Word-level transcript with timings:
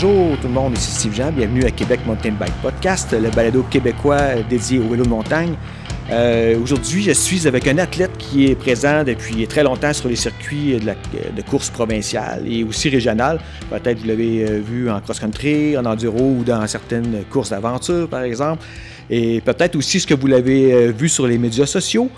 bonjour 0.00 0.38
tout 0.40 0.46
le 0.46 0.54
monde, 0.54 0.78
ici 0.78 0.92
Steve 0.92 1.14
Jean, 1.16 1.32
bienvenue 1.32 1.64
à 1.64 1.72
Québec 1.72 1.98
Mountain 2.06 2.30
Bike 2.38 2.52
Podcast, 2.62 3.12
le 3.20 3.30
balado 3.30 3.64
québécois 3.64 4.36
dédié 4.48 4.78
au 4.78 4.88
vélo 4.88 5.02
de 5.02 5.08
montagne. 5.08 5.56
Euh, 6.12 6.56
Aujourd'hui, 6.62 7.02
je 7.02 7.10
suis 7.10 7.48
avec 7.48 7.66
un 7.66 7.78
athlète 7.78 8.16
qui 8.16 8.46
est 8.46 8.54
présent 8.54 9.02
depuis 9.02 9.44
très 9.48 9.64
longtemps 9.64 9.92
sur 9.92 10.08
les 10.08 10.14
circuits 10.14 10.78
de, 10.78 11.42
course 11.42 11.70
provinciale 11.70 12.44
et 12.46 12.62
aussi 12.62 12.90
régionale. 12.90 13.40
Peut-être 13.70 13.98
vous 13.98 14.06
l'avez 14.06 14.44
euh, 14.44 14.60
vu 14.60 14.88
en 14.88 15.00
cross-country, 15.00 15.76
en 15.76 15.84
enduro 15.84 16.36
ou 16.38 16.44
dans 16.44 16.64
certaines 16.68 17.24
courses 17.28 17.50
d'aventure, 17.50 18.08
par 18.08 18.22
exemple. 18.22 18.64
Et 19.10 19.40
peut-être 19.40 19.74
aussi 19.74 19.98
ce 19.98 20.06
que 20.06 20.14
vous 20.14 20.28
l'avez 20.28 20.74
euh, 20.74 20.92
vu 20.92 21.08
sur 21.08 21.26
les 21.26 21.38
médias 21.38 21.66
sociaux. 21.66 22.08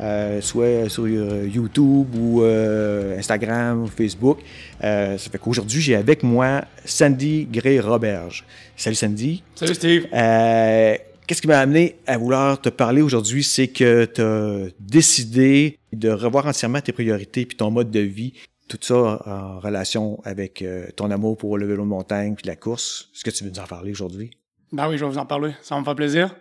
Euh, 0.00 0.40
soit 0.40 0.88
sur 0.88 1.04
euh, 1.04 1.48
YouTube 1.52 2.14
ou 2.14 2.42
euh, 2.42 3.18
Instagram 3.18 3.82
ou 3.82 3.86
Facebook. 3.88 4.38
Euh, 4.84 5.18
ça 5.18 5.30
fait 5.30 5.38
qu'aujourd'hui, 5.38 5.80
j'ai 5.80 5.96
avec 5.96 6.22
moi 6.22 6.64
Sandy 6.84 7.48
Gray-Roberge. 7.50 8.44
Salut 8.76 8.94
Sandy. 8.96 9.42
Salut 9.54 9.74
Steve. 9.74 10.06
Euh, 10.12 10.96
Qu'est-ce 11.28 11.42
qui 11.42 11.48
m'a 11.48 11.58
amené 11.58 11.96
à 12.06 12.16
vouloir 12.16 12.58
te 12.58 12.70
parler 12.70 13.02
aujourd'hui, 13.02 13.44
c'est 13.44 13.68
que 13.68 14.06
tu 14.06 14.22
as 14.22 14.70
décidé 14.80 15.78
de 15.92 16.08
revoir 16.08 16.46
entièrement 16.46 16.80
tes 16.80 16.92
priorités 16.92 17.44
puis 17.44 17.54
ton 17.54 17.70
mode 17.70 17.90
de 17.90 18.00
vie, 18.00 18.32
tout 18.66 18.78
ça 18.80 19.20
en 19.26 19.60
relation 19.60 20.20
avec 20.24 20.62
euh, 20.62 20.86
ton 20.96 21.10
amour 21.10 21.36
pour 21.36 21.58
le 21.58 21.66
vélo 21.66 21.82
de 21.82 21.88
montagne 21.88 22.34
puis 22.34 22.46
la 22.46 22.56
course. 22.56 23.10
Est-ce 23.14 23.24
que 23.24 23.30
tu 23.30 23.44
veux 23.44 23.50
nous 23.50 23.58
en 23.58 23.66
parler 23.66 23.90
aujourd'hui? 23.90 24.30
Ben 24.72 24.88
oui, 24.88 24.96
je 24.96 25.04
vais 25.04 25.10
vous 25.10 25.18
en 25.18 25.26
parler. 25.26 25.52
Ça 25.60 25.74
va 25.74 25.82
me 25.82 25.84
faire 25.84 25.96
plaisir. 25.96 26.34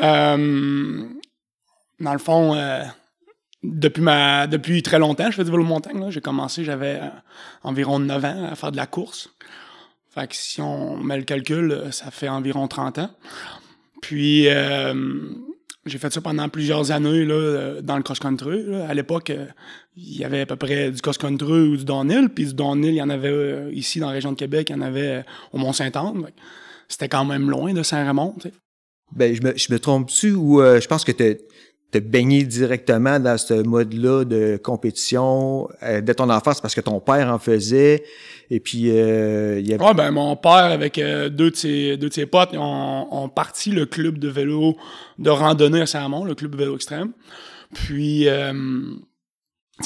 Euh, 0.00 1.04
dans 2.00 2.12
le 2.12 2.18
fond, 2.18 2.54
euh, 2.54 2.82
depuis 3.62 4.02
ma 4.02 4.46
depuis 4.46 4.82
très 4.82 4.98
longtemps, 4.98 5.30
je 5.30 5.36
fais 5.36 5.44
du 5.44 5.50
vélo 5.50 5.64
montagne. 5.64 6.10
J'ai 6.10 6.20
commencé, 6.20 6.64
j'avais 6.64 6.98
euh, 7.00 7.08
environ 7.62 7.98
9 7.98 8.24
ans 8.24 8.48
à 8.50 8.54
faire 8.54 8.72
de 8.72 8.76
la 8.76 8.86
course. 8.86 9.30
Fait 10.14 10.28
que 10.28 10.36
si 10.36 10.60
on 10.60 10.96
met 10.96 11.16
le 11.16 11.24
calcul, 11.24 11.72
euh, 11.72 11.90
ça 11.90 12.10
fait 12.10 12.28
environ 12.28 12.68
30 12.68 12.98
ans. 12.98 13.10
Puis 14.02 14.46
j'ai 15.86 15.98
fait 15.98 16.12
ça 16.12 16.20
pendant 16.20 16.48
plusieurs 16.48 16.92
années 16.92 17.24
là, 17.24 17.80
dans 17.80 17.96
le 17.96 18.02
cross-country. 18.02 18.74
À 18.88 18.94
l'époque, 18.94 19.32
il 19.96 20.18
y 20.18 20.24
avait 20.24 20.42
à 20.42 20.46
peu 20.46 20.56
près 20.56 20.90
du 20.90 21.00
cross-country 21.00 21.68
ou 21.68 21.76
du 21.76 21.84
downhill. 21.84 22.28
Puis 22.28 22.46
du 22.46 22.54
downhill, 22.54 22.90
il 22.90 22.96
y 22.96 23.02
en 23.02 23.08
avait 23.08 23.72
ici 23.72 23.98
dans 23.98 24.08
la 24.08 24.12
région 24.12 24.32
de 24.32 24.36
Québec, 24.36 24.68
il 24.70 24.76
y 24.76 24.78
en 24.78 24.82
avait 24.82 25.24
au 25.52 25.58
Mont-Saint-Anne. 25.58 26.26
C'était 26.88 27.08
quand 27.08 27.24
même 27.24 27.50
loin 27.50 27.72
de 27.72 27.82
sais. 27.82 28.04
Ben, 29.12 29.34
je 29.34 29.42
me, 29.42 29.56
je 29.56 29.72
me 29.72 29.78
trompe-tu 29.78 30.32
ou 30.32 30.60
je 30.60 30.86
pense 30.86 31.04
que 31.04 31.12
tu 31.12 31.38
as 31.94 32.00
baigné 32.00 32.44
directement 32.44 33.18
dans 33.18 33.38
ce 33.38 33.54
mode-là 33.54 34.24
de 34.24 34.60
compétition 34.62 35.68
euh, 35.82 36.00
dès 36.00 36.14
ton 36.14 36.28
enfance 36.30 36.60
parce 36.60 36.74
que 36.74 36.80
ton 36.80 37.00
père 37.00 37.32
en 37.32 37.38
faisait 37.38 38.04
et 38.50 38.60
puis 38.60 38.90
euh, 38.90 39.58
il 39.60 39.68
y 39.68 39.74
avait... 39.74 39.84
Ouais, 39.84 39.94
ben 39.94 40.10
mon 40.10 40.36
père 40.36 40.52
avec 40.52 40.98
euh, 40.98 41.28
deux, 41.28 41.50
de 41.50 41.56
ses, 41.56 41.96
deux 41.96 42.08
de 42.08 42.14
ses 42.14 42.26
potes 42.26 42.54
ont, 42.54 43.08
ont 43.10 43.28
parti 43.28 43.70
le 43.70 43.86
club 43.86 44.18
de 44.18 44.28
vélo 44.28 44.76
de 45.18 45.30
randonnée 45.30 45.80
à 45.80 45.86
Saint-Ramon, 45.86 46.24
le 46.24 46.34
club 46.34 46.52
de 46.52 46.56
vélo 46.58 46.74
extrême. 46.76 47.12
Puis 47.74 48.28
euh, 48.28 48.52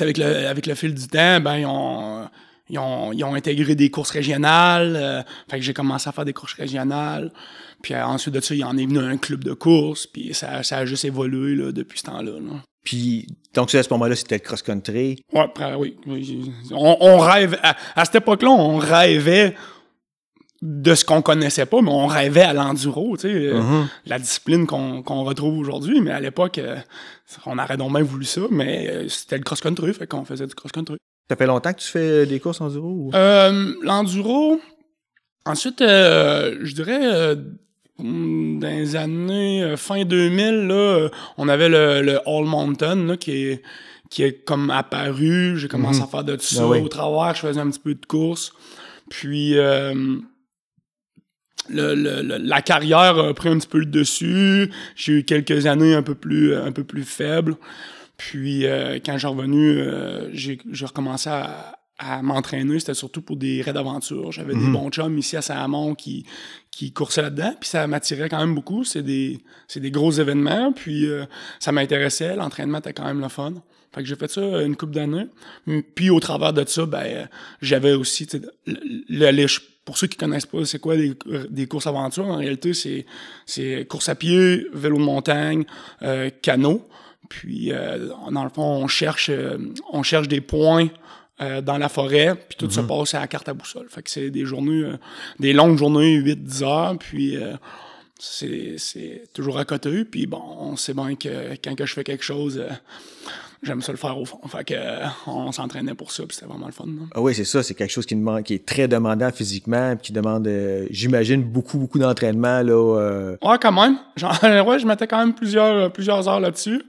avec 0.00 0.18
le 0.18 0.46
avec 0.46 0.66
le 0.66 0.74
fil 0.74 0.94
du 0.94 1.06
temps, 1.06 1.40
ben 1.40 1.56
ils 1.56 1.66
ont 1.66 2.28
ils 2.70 2.78
ont, 2.78 3.12
ils 3.12 3.24
ont 3.24 3.34
intégré 3.34 3.74
des 3.74 3.90
courses 3.90 4.10
régionales. 4.10 4.96
euh, 4.96 5.22
fait 5.50 5.58
que 5.58 5.64
j'ai 5.64 5.74
commencé 5.74 6.08
à 6.08 6.12
faire 6.12 6.24
des 6.24 6.32
courses 6.32 6.54
régionales. 6.54 7.32
Puis 7.82 7.94
euh, 7.94 8.04
ensuite 8.04 8.34
de 8.34 8.40
ça, 8.40 8.54
il 8.54 8.64
en 8.64 8.76
est 8.76 8.86
venu 8.86 8.98
un 8.98 9.16
club 9.16 9.44
de 9.44 9.52
course. 9.54 10.06
Puis 10.06 10.34
ça, 10.34 10.62
ça 10.62 10.78
a 10.78 10.84
juste 10.86 11.04
évolué 11.04 11.54
là, 11.54 11.72
depuis 11.72 11.98
ce 11.98 12.04
temps-là. 12.04 12.32
là. 12.32 12.62
Puis 12.84 13.26
donc 13.54 13.74
à 13.74 13.82
ce 13.82 13.90
moment-là, 13.92 14.16
c'était 14.16 14.36
le 14.36 14.40
cross-country? 14.42 15.22
Ouais, 15.32 15.40
après, 15.40 15.74
oui. 15.74 15.96
oui. 16.06 16.50
On, 16.72 16.96
on 17.00 17.18
rêve, 17.18 17.58
à, 17.62 17.76
à 17.96 18.04
cette 18.04 18.16
époque-là, 18.16 18.50
on 18.50 18.78
rêvait 18.78 19.54
de 20.62 20.94
ce 20.94 21.06
qu'on 21.06 21.22
connaissait 21.22 21.64
pas, 21.64 21.80
mais 21.80 21.90
on 21.90 22.06
rêvait 22.06 22.42
à 22.42 22.52
l'enduro, 22.52 23.16
tu 23.16 23.22
sais, 23.22 23.28
euh, 23.34 23.60
Mhm. 23.62 23.88
la 24.04 24.18
discipline 24.18 24.66
qu'on 24.66 25.24
retrouve 25.24 25.58
aujourd'hui. 25.58 26.02
Mais 26.02 26.10
à 26.10 26.20
l'époque, 26.20 26.58
euh, 26.58 26.76
on 27.46 27.58
aurait 27.58 27.78
donc 27.78 27.92
bien 27.94 28.02
voulu 28.02 28.26
ça, 28.26 28.42
mais 28.50 28.88
euh, 28.90 29.08
c'était 29.08 29.38
le 29.38 29.42
cross-country, 29.44 29.94
fait 29.94 30.06
qu'on 30.06 30.26
faisait 30.26 30.46
du 30.46 30.54
cross-country. 30.54 30.98
Ça 31.30 31.36
fait 31.36 31.46
longtemps 31.46 31.72
que 31.72 31.78
tu 31.80 31.88
fais 31.88 32.26
des 32.26 32.40
courses 32.40 32.60
enduro 32.60 32.88
ou... 32.88 33.10
Euh, 33.14 33.72
l'enduro, 33.82 34.60
ensuite, 35.46 35.80
euh, 35.80 36.58
je 36.62 36.74
dirais, 36.74 37.36
dans 38.02 38.68
les 38.68 38.96
années 38.96 39.62
euh, 39.62 39.76
fin 39.76 40.04
2000, 40.04 40.66
là, 40.66 40.74
euh, 40.74 41.08
on 41.38 41.48
avait 41.48 41.68
le, 41.68 42.02
le 42.02 42.18
All 42.28 42.44
Mountain, 42.44 42.96
là, 43.06 43.16
qui 43.16 43.32
est, 43.32 43.62
qui 44.10 44.22
est 44.22 44.44
comme 44.44 44.70
apparu. 44.70 45.56
J'ai 45.58 45.68
commencé 45.68 46.00
Mhm. 46.00 46.04
à 46.04 46.08
faire 46.08 46.24
de 46.24 46.36
tout 46.36 46.42
ça 46.42 46.62
Ah 46.64 46.68
oui. 46.68 46.80
au 46.80 46.88
travers. 46.88 47.34
Je 47.34 47.40
faisais 47.40 47.60
un 47.60 47.70
petit 47.70 47.80
peu 47.80 47.94
de 47.94 48.04
course. 48.06 48.52
Puis, 49.08 49.56
euh, 49.58 49.94
le, 51.68 51.94
le- 51.94 52.22
le- 52.22 52.38
la 52.38 52.62
carrière 52.62 53.18
a 53.18 53.34
pris 53.34 53.48
un 53.48 53.58
petit 53.58 53.68
peu 53.68 53.78
le 53.78 53.86
dessus. 53.86 54.70
J'ai 54.96 55.12
eu 55.18 55.24
quelques 55.24 55.66
années 55.66 55.94
un 55.94 56.02
peu 56.02 56.14
plus, 56.14 56.54
un 56.56 56.72
peu 56.72 56.84
plus 56.84 57.04
faibles. 57.04 57.56
Puis 58.16 58.66
euh, 58.66 58.98
quand 59.04 59.16
j'ai 59.18 59.28
revenu, 59.28 59.78
euh, 59.78 60.28
j'ai 60.32 60.58
j'ai 60.70 60.86
recommencé 60.86 61.30
à, 61.30 61.78
à 62.02 62.22
m'entraîner. 62.22 62.80
C'était 62.80 62.94
surtout 62.94 63.20
pour 63.22 63.36
des 63.36 63.60
raids 63.62 63.74
d'aventure. 63.74 64.32
J'avais 64.32 64.54
des 64.54 64.60
Mhm. 64.60 64.72
bons 64.72 64.90
chums 64.90 65.18
ici 65.18 65.36
à 65.36 65.42
Saint-Amand 65.42 65.94
qui, 65.94 66.24
qui 66.70 66.92
coursaient 66.92 67.22
là-dedans. 67.22 67.54
Puis 67.60 67.68
ça 67.68 67.86
m'attirait 67.86 68.28
quand 68.28 68.38
même 68.40 68.54
beaucoup. 68.54 68.82
C'est 68.84 69.02
des, 69.02 69.40
c'est 69.68 69.80
des 69.80 69.90
gros 69.90 70.10
événements. 70.10 70.72
Puis 70.72 71.06
euh, 71.06 71.24
ça 71.58 71.72
m'intéressait. 71.72 72.34
L'entraînement 72.36 72.78
était 72.78 72.92
quand 72.94 73.04
même 73.04 73.20
le 73.20 73.28
fun. 73.28 73.52
Fait 73.94 74.02
que 74.02 74.08
j'ai 74.08 74.16
fait 74.16 74.30
ça 74.30 74.62
une 74.62 74.76
couple 74.76 74.94
d'années. 74.94 75.26
Puis 75.94 76.10
au 76.10 76.20
travers 76.20 76.52
de 76.52 76.64
ça, 76.66 76.86
ben 76.86 77.02
euh, 77.04 77.24
j'avais 77.60 77.92
aussi 77.92 78.26
le, 78.66 79.30
le- 79.30 79.46
pour 79.84 79.98
ceux 79.98 80.06
qui 80.06 80.16
connaissent 80.16 80.46
pas 80.46 80.64
c'est 80.64 80.78
quoi 80.78 80.96
des, 80.96 81.14
des 81.48 81.66
courses 81.66 81.86
aventure 81.88 82.24
en 82.26 82.36
réalité 82.36 82.72
c'est 82.74 83.04
c'est 83.46 83.84
course 83.88 84.08
à 84.08 84.14
pied, 84.14 84.66
vélo 84.72 84.96
de 84.98 85.02
montagne, 85.02 85.64
euh, 86.02 86.30
canot. 86.42 86.86
Puis 87.28 87.72
euh, 87.72 88.08
dans 88.30 88.44
le 88.44 88.50
fond 88.50 88.62
on 88.62 88.86
cherche 88.86 89.28
euh, 89.30 89.58
on 89.92 90.02
cherche 90.04 90.28
des 90.28 90.40
points 90.40 90.88
euh, 91.42 91.60
dans 91.60 91.78
la 91.78 91.88
forêt, 91.88 92.34
puis 92.34 92.56
tout 92.58 92.70
se 92.70 92.80
passe 92.80 93.14
à 93.14 93.20
la 93.20 93.26
carte 93.26 93.48
à 93.48 93.54
boussole. 93.54 93.86
Fait 93.88 94.02
que 94.02 94.10
c'est 94.10 94.30
des 94.30 94.44
journées, 94.44 94.82
euh, 94.84 94.96
des 95.38 95.52
longues 95.52 95.78
journées, 95.78 96.18
8-10 96.20 96.62
heures, 96.64 96.98
puis 96.98 97.36
euh, 97.36 97.54
c'est 98.18 98.74
c'est 98.78 99.24
toujours 99.32 99.58
à 99.58 99.64
côté. 99.64 100.04
Puis 100.04 100.26
bon, 100.26 100.42
on 100.58 100.76
sait 100.76 100.94
bien 100.94 101.14
que 101.14 101.54
quand 101.64 101.74
que 101.74 101.86
je 101.86 101.94
fais 101.94 102.04
quelque 102.04 102.24
chose, 102.24 102.58
euh, 102.58 102.68
j'aime 103.62 103.80
ça 103.80 103.92
le 103.92 103.98
faire 103.98 104.18
au 104.18 104.24
fond. 104.26 104.40
Fait 104.48 104.64
que 104.64 104.74
euh, 104.76 105.06
on 105.26 105.50
s'entraînait 105.52 105.94
pour 105.94 106.12
ça, 106.12 106.24
puis 106.26 106.34
c'était 106.34 106.46
vraiment 106.46 106.66
le 106.66 106.72
fun. 106.72 106.84
là. 106.86 107.06
Ah 107.14 107.20
oui, 107.22 107.34
c'est 107.34 107.44
ça, 107.44 107.62
c'est 107.62 107.74
quelque 107.74 107.90
chose 107.92 108.04
qui 108.06 108.14
demande, 108.16 108.42
qui 108.42 108.54
est 108.54 108.66
très 108.66 108.88
demandant 108.88 109.30
physiquement, 109.32 109.96
puis 109.96 110.08
qui 110.08 110.12
demande, 110.12 110.48
j'imagine, 110.90 111.42
beaucoup, 111.42 111.78
beaucoup 111.78 111.98
d'entraînement 111.98 112.60
là. 112.62 112.72
euh, 112.98 113.36
Ouais, 113.42 113.56
quand 113.60 113.72
même. 113.72 113.96
Genre, 114.16 114.38
ouais, 114.66 114.78
je 114.78 114.86
mettais 114.86 115.06
quand 115.06 115.18
même 115.18 115.34
plusieurs, 115.34 115.90
plusieurs 115.92 116.28
heures 116.28 116.40
là-dessus. 116.40 116.82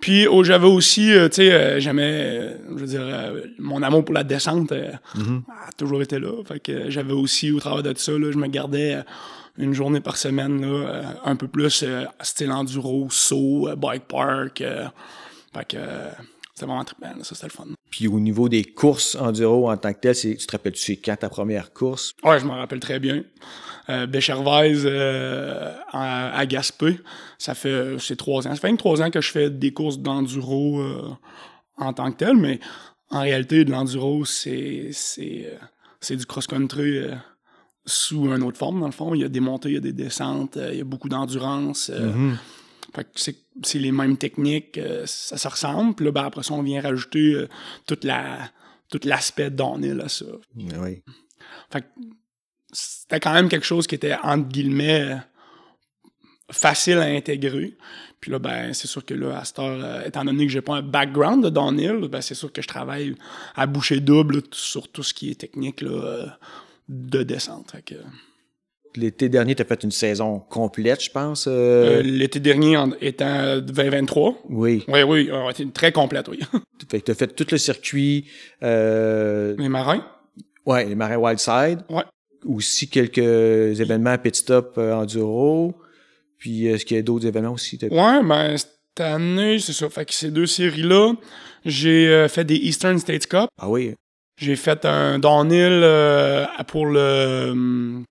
Puis 0.00 0.26
oh, 0.26 0.44
j'avais 0.44 0.66
aussi, 0.66 1.12
euh, 1.12 1.28
tu 1.28 1.36
sais, 1.36 1.52
euh, 1.52 1.80
j'aimais, 1.80 2.12
euh, 2.40 2.56
je 2.74 2.80
veux 2.80 2.86
dire, 2.86 3.02
euh, 3.02 3.40
mon 3.58 3.82
amour 3.82 4.04
pour 4.04 4.14
la 4.14 4.24
descente 4.24 4.72
euh, 4.72 4.92
a 5.14 5.72
toujours 5.76 6.02
été 6.02 6.18
là. 6.18 6.42
Fait 6.46 6.60
que 6.60 6.90
j'avais 6.90 7.12
aussi, 7.12 7.50
au 7.50 7.60
travers 7.60 7.82
de 7.82 7.96
ça, 7.98 8.12
là, 8.12 8.30
je 8.30 8.38
me 8.38 8.46
gardais 8.46 8.98
une 9.58 9.72
journée 9.72 10.00
par 10.00 10.16
semaine, 10.16 10.60
là, 10.60 11.14
un 11.24 11.36
peu 11.36 11.48
plus 11.48 11.84
style 12.20 12.52
enduro, 12.52 13.08
saut, 13.10 13.68
bike 13.76 14.06
park. 14.06 14.62
fait 15.54 15.64
que 15.66 15.78
c'était 16.56 16.66
vraiment 16.66 16.84
trippant, 16.84 17.08
là, 17.18 17.22
ça 17.22 17.34
c'était 17.34 17.48
le 17.48 17.52
fun. 17.52 17.66
Puis 17.90 18.08
au 18.08 18.18
niveau 18.18 18.48
des 18.48 18.64
courses 18.64 19.14
enduro 19.14 19.70
en 19.70 19.76
tant 19.76 19.92
que 19.92 20.00
tel, 20.00 20.14
c'est, 20.14 20.36
tu 20.36 20.46
te 20.46 20.52
rappelles-tu 20.52 20.80
c'est 20.80 20.96
quand 20.96 21.16
ta 21.16 21.28
première 21.28 21.74
course? 21.74 22.14
Ouais, 22.24 22.40
je 22.40 22.46
m'en 22.46 22.54
rappelle 22.56 22.80
très 22.80 22.98
bien. 22.98 23.24
Euh, 23.90 24.06
Béchervaise 24.06 24.84
euh, 24.86 25.74
à, 25.92 26.34
à 26.34 26.46
Gaspé, 26.46 26.98
ça 27.36 27.54
fait 27.54 27.96
c'est 27.98 28.16
trois 28.16 28.48
ans. 28.48 28.54
Ça 28.54 28.60
fait 28.60 28.72
que 28.72 28.76
trois 28.76 29.02
ans 29.02 29.10
que 29.10 29.20
je 29.20 29.30
fais 29.30 29.50
des 29.50 29.74
courses 29.74 29.98
d'enduro 29.98 30.80
euh, 30.80 31.10
en 31.76 31.92
tant 31.92 32.10
que 32.10 32.16
tel, 32.16 32.36
mais 32.38 32.58
en 33.10 33.20
réalité, 33.20 33.66
de 33.66 33.70
l'enduro, 33.70 34.24
c'est 34.24 34.88
c'est 34.92 35.50
euh, 35.52 35.58
c'est 36.00 36.16
du 36.16 36.24
cross-country 36.24 37.02
sous 37.84 38.34
une 38.34 38.42
autre 38.42 38.58
forme, 38.58 38.80
dans 38.80 38.86
le 38.86 38.92
fond. 38.92 39.14
Il 39.14 39.20
y 39.20 39.24
a 39.24 39.28
des 39.28 39.40
montées, 39.40 39.68
il 39.68 39.74
y 39.74 39.78
a 39.78 39.80
des 39.80 39.92
descentes, 39.92 40.58
il 40.72 40.78
y 40.78 40.80
a 40.80 40.84
beaucoup 40.84 41.08
d'endurance. 41.10 41.90
que 41.94 42.32
c'est, 43.14 43.36
c'est 43.62 43.78
les 43.78 43.92
mêmes 43.92 44.16
techniques, 44.16 44.78
euh, 44.78 45.04
ça 45.06 45.36
se 45.36 45.48
ressemble. 45.48 45.94
Puis 45.94 46.04
là, 46.04 46.12
ben, 46.12 46.24
après 46.24 46.42
ça, 46.42 46.54
on 46.54 46.62
vient 46.62 46.80
rajouter 46.80 47.34
euh, 47.34 47.48
toute 47.86 48.04
la, 48.04 48.50
tout 48.90 49.00
l'aspect 49.04 49.50
downhill 49.50 50.00
à 50.00 50.08
ça. 50.08 50.26
Oui. 50.56 51.02
Fait 51.70 51.82
que 51.82 51.86
c'était 52.72 53.20
quand 53.20 53.32
même 53.32 53.48
quelque 53.48 53.66
chose 53.66 53.86
qui 53.86 53.94
était, 53.94 54.14
entre 54.22 54.48
guillemets, 54.48 55.02
euh, 55.02 55.16
facile 56.50 56.98
à 56.98 57.04
intégrer. 57.04 57.76
Puis 58.20 58.30
là, 58.30 58.38
ben, 58.38 58.72
c'est 58.72 58.86
sûr 58.86 59.04
que 59.04 59.14
là, 59.14 59.38
à 59.38 59.44
cette 59.44 59.58
heure, 59.58 59.78
euh, 59.82 60.04
étant 60.04 60.24
donné 60.24 60.46
que 60.46 60.52
j'ai 60.52 60.62
pas 60.62 60.76
un 60.76 60.82
background 60.82 61.44
de 61.44 61.50
downhill, 61.50 62.08
ben, 62.08 62.20
c'est 62.20 62.34
sûr 62.34 62.52
que 62.52 62.62
je 62.62 62.68
travaille 62.68 63.14
à 63.54 63.66
boucher 63.66 64.00
double 64.00 64.36
là, 64.36 64.40
sur 64.52 64.88
tout 64.88 65.02
ce 65.02 65.14
qui 65.14 65.30
est 65.30 65.40
technique 65.40 65.80
là, 65.80 66.38
de 66.88 67.22
descente. 67.22 67.70
Fait 67.72 67.82
que, 67.82 67.94
L'été 68.96 69.28
dernier, 69.28 69.54
tu 69.54 69.62
as 69.62 69.64
fait 69.66 69.82
une 69.84 69.90
saison 69.90 70.38
complète, 70.40 71.02
je 71.04 71.10
pense. 71.10 71.46
euh, 71.46 71.98
euh, 71.98 72.02
L'été 72.02 72.40
dernier, 72.40 72.76
en 72.76 72.92
étant 73.00 73.58
2023, 73.58 74.42
oui. 74.50 74.84
oui, 74.88 75.02
oui, 75.02 75.30
était 75.50 75.66
très 75.66 75.92
complète, 75.92 76.28
oui. 76.28 76.40
Fait 76.90 77.00
que 77.00 77.06
tu 77.06 77.10
as 77.10 77.14
fait 77.14 77.26
tout 77.34 77.46
le 77.50 77.58
circuit. 77.58 78.26
Euh, 78.62 79.54
Les 79.58 79.68
marins, 79.68 80.06
ouais, 80.66 80.84
les 80.84 80.94
marais 80.94 81.16
Wildside. 81.16 81.80
Ouais. 81.90 82.04
aussi 82.44 82.88
quelques 82.88 83.18
événements 83.80 84.16
pit 84.18 84.34
stop 84.36 84.78
enduro. 84.78 85.74
Puis 86.38 86.66
est-ce 86.66 86.84
qu'il 86.84 86.96
y 86.96 87.00
a 87.00 87.02
d'autres 87.02 87.26
événements 87.26 87.52
aussi? 87.54 87.78
Ouais, 87.90 88.22
ben 88.22 88.56
cette 88.56 89.00
année, 89.00 89.58
c'est 89.58 89.72
ça. 89.72 89.88
Fait 89.88 90.04
que 90.04 90.14
ces 90.14 90.30
deux 90.30 90.46
séries-là, 90.46 91.14
j'ai 91.64 92.26
fait 92.28 92.44
des 92.44 92.56
Eastern 92.56 92.98
States 92.98 93.26
Cup. 93.26 93.48
Ah 93.60 93.68
oui. 93.68 93.94
J'ai 94.38 94.54
fait 94.54 94.84
un 94.84 95.18
downhill 95.18 95.80
pour 96.68 96.86
le 96.86 98.02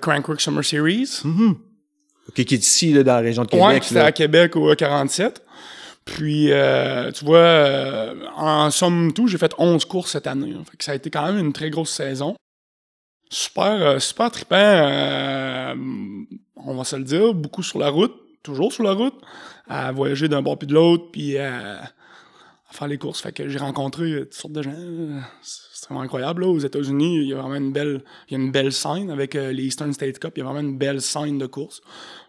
Crankwork 0.00 0.40
Summer 0.40 0.64
Series. 0.64 1.22
Mm-hmm. 1.24 1.54
Qui 2.34 2.42
est 2.42 2.52
ici, 2.52 2.92
là, 2.92 3.02
dans 3.02 3.14
la 3.14 3.20
région 3.20 3.42
de 3.42 3.48
Québec. 3.48 3.66
Ouais, 3.66 3.80
c'était 3.82 4.00
à 4.00 4.12
Québec 4.12 4.56
au 4.56 4.74
47. 4.74 5.42
Puis, 6.04 6.50
euh, 6.50 7.12
tu 7.12 7.24
vois, 7.24 7.38
euh, 7.38 8.14
en 8.36 8.70
somme 8.70 9.12
tout, 9.12 9.28
j'ai 9.28 9.38
fait 9.38 9.52
11 9.58 9.84
courses 9.84 10.12
cette 10.12 10.26
année. 10.26 10.52
Fait 10.70 10.76
que 10.76 10.84
ça 10.84 10.92
a 10.92 10.94
été 10.94 11.10
quand 11.10 11.24
même 11.26 11.38
une 11.38 11.52
très 11.52 11.70
grosse 11.70 11.90
saison. 11.90 12.34
Super, 13.30 13.64
euh, 13.64 13.98
super 13.98 14.30
trippant, 14.30 15.74
on 16.56 16.76
va 16.76 16.84
se 16.84 16.96
le 16.96 17.04
dire, 17.04 17.32
beaucoup 17.34 17.62
sur 17.62 17.78
la 17.78 17.88
route, 17.88 18.14
toujours 18.42 18.72
sur 18.72 18.82
la 18.82 18.92
route, 18.92 19.14
à 19.68 19.90
voyager 19.92 20.28
d'un 20.28 20.42
bord 20.42 20.58
puis 20.58 20.66
de 20.66 20.74
l'autre, 20.74 21.10
puis 21.12 21.38
à 21.38 21.80
faire 22.70 22.88
les 22.88 22.98
courses. 22.98 23.20
Fait 23.20 23.32
que 23.32 23.48
j'ai 23.48 23.58
rencontré 23.58 24.20
toutes 24.20 24.34
sortes 24.34 24.52
de 24.52 24.62
gens. 24.62 24.74
C'est 25.42 25.71
vraiment 25.88 26.02
incroyable. 26.02 26.42
Là. 26.42 26.48
Aux 26.48 26.58
États-Unis, 26.58 27.22
il 27.22 27.28
y 27.28 27.32
a 27.32 27.36
vraiment 27.36 27.56
une 27.56 27.72
belle, 27.72 28.02
il 28.28 28.36
y 28.36 28.40
a 28.40 28.44
une 28.44 28.52
belle 28.52 28.72
scène 28.72 29.10
avec 29.10 29.34
les 29.34 29.64
Eastern 29.64 29.92
State 29.92 30.18
Cup. 30.18 30.32
Il 30.36 30.40
y 30.40 30.42
a 30.42 30.44
vraiment 30.44 30.60
une 30.60 30.78
belle 30.78 31.00
scène 31.00 31.38
de 31.38 31.46
course. 31.46 31.82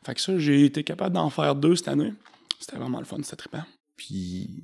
Fait 0.06 0.14
que 0.16 0.22
ça, 0.22 0.38
j'ai 0.38 0.66
été 0.66 0.84
capable 0.84 1.16
d'en 1.16 1.30
faire 1.30 1.56
deux 1.56 1.76
cette 1.76 1.88
année. 1.88 2.14
C'était 2.60 2.78
vraiment 2.78 3.00
le 3.00 3.06
fun, 3.06 3.18
c'était 3.24 3.36
trippant. 3.36 3.64
Puis, 3.98 4.64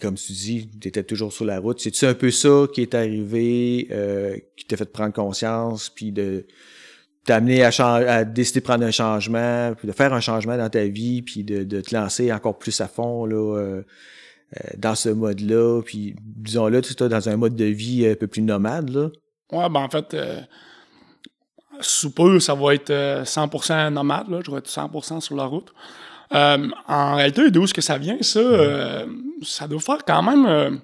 comme 0.00 0.14
tu 0.14 0.32
dis, 0.32 0.68
tu 0.80 0.88
étais 0.88 1.02
toujours 1.02 1.32
sur 1.32 1.44
la 1.44 1.58
route. 1.60 1.80
C'est-tu 1.80 2.04
un 2.06 2.14
peu 2.14 2.30
ça 2.30 2.66
qui 2.72 2.82
est 2.82 2.94
arrivé, 2.94 3.88
euh, 3.90 4.36
qui 4.56 4.64
t'a 4.66 4.76
fait 4.76 4.90
prendre 4.90 5.12
conscience, 5.12 5.90
puis 5.90 6.12
de 6.12 6.46
t'amener 7.24 7.62
à, 7.62 7.70
à, 7.84 8.24
décider 8.24 8.60
de 8.60 8.64
prendre 8.64 8.84
un 8.84 8.90
changement, 8.90 9.74
puis 9.76 9.86
de 9.86 9.92
faire 9.92 10.12
un 10.12 10.20
changement 10.20 10.56
dans 10.56 10.70
ta 10.70 10.84
vie, 10.86 11.22
puis 11.22 11.44
de, 11.44 11.80
te 11.80 11.94
lancer 11.94 12.32
encore 12.32 12.58
plus 12.58 12.80
à 12.80 12.88
fond 12.88 13.26
là, 13.26 13.36
euh, 13.36 13.58
euh? 13.58 13.82
Dans 14.78 14.94
ce 14.94 15.08
mode-là, 15.08 15.82
puis 15.84 16.14
disons-là, 16.20 16.80
tu 16.80 16.92
es 16.92 17.08
dans 17.08 17.28
un 17.28 17.36
mode 17.36 17.56
de 17.56 17.64
vie 17.64 18.06
un 18.06 18.14
peu 18.14 18.26
plus 18.26 18.42
nomade. 18.42 18.90
Là. 18.90 19.08
Ouais, 19.52 19.68
ben 19.68 19.80
en 19.80 19.88
fait, 19.88 20.14
euh, 20.14 20.40
sous 21.80 22.10
peu, 22.10 22.40
ça 22.40 22.54
va 22.54 22.74
être 22.74 22.90
100% 22.90 23.70
euh, 23.70 23.90
nomade, 23.90 24.28
là, 24.28 24.40
je 24.44 24.50
vais 24.50 24.58
être 24.58 24.68
100% 24.68 25.20
sur 25.20 25.36
la 25.36 25.44
route. 25.44 25.72
Euh, 26.34 26.68
en 26.88 27.16
réalité, 27.16 27.50
d'où 27.50 27.64
est-ce 27.64 27.74
que 27.74 27.80
ça 27.80 27.98
vient, 27.98 28.18
ça? 28.20 28.40
Euh, 28.40 29.06
ça 29.42 29.68
doit 29.68 29.80
faire 29.80 30.04
quand 30.04 30.22
même 30.22 30.80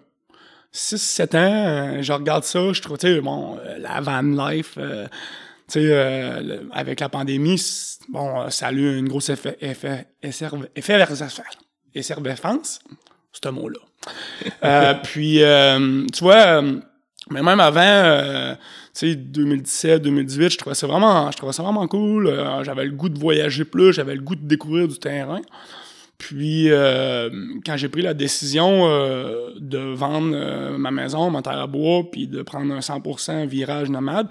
6-7 0.72 1.36
ans. 1.36 2.02
je 2.02 2.12
regarde 2.12 2.44
ça, 2.44 2.72
je 2.72 2.80
trouve, 2.80 2.98
tu 2.98 3.08
sais, 3.08 3.20
bon, 3.20 3.58
la 3.78 4.00
van 4.00 4.22
life, 4.22 4.76
tu 4.76 4.82
sais, 5.68 6.62
avec 6.72 7.00
la 7.00 7.08
pandémie, 7.08 7.60
bon, 8.08 8.48
ça 8.50 8.68
a 8.68 8.72
eu 8.72 8.98
une 8.98 9.08
grosse 9.08 9.30
effet, 9.30 9.56
effet, 9.60 10.06
effervescence, 10.22 12.80
ce 13.32 13.48
mot-là. 13.48 14.94
puis, 15.04 15.42
tu 16.12 16.24
vois, 16.24 16.62
mais 17.30 17.42
même 17.42 17.60
avant, 17.60 18.56
tu 18.94 19.08
sais, 19.08 19.14
2017, 19.14 20.02
2018, 20.02 20.50
je 20.50 20.58
trouvais 20.58 20.74
ça 20.74 20.86
vraiment, 20.86 21.30
je 21.30 21.36
trouvais 21.38 21.54
ça 21.54 21.62
vraiment 21.62 21.88
cool. 21.88 22.26
Euh, 22.26 22.62
j'avais 22.62 22.84
le 22.84 22.90
goût 22.90 23.08
de 23.08 23.18
voyager 23.18 23.64
plus, 23.64 23.94
j'avais 23.94 24.14
le 24.14 24.20
goût 24.20 24.34
de 24.34 24.46
découvrir 24.46 24.86
du 24.86 24.98
terrain. 24.98 25.40
Puis, 26.18 26.70
euh, 26.70 27.28
quand 27.66 27.76
j'ai 27.76 27.88
pris 27.88 28.02
la 28.02 28.14
décision 28.14 28.86
euh, 28.86 29.50
de 29.58 29.78
vendre 29.78 30.76
ma 30.76 30.92
maison, 30.92 31.30
ma 31.30 31.42
terre 31.42 31.58
à 31.58 31.66
bois, 31.66 32.08
puis 32.10 32.28
de 32.28 32.42
prendre 32.42 32.72
un 32.72 32.78
100% 32.78 33.46
virage 33.46 33.90
nomade, 33.90 34.28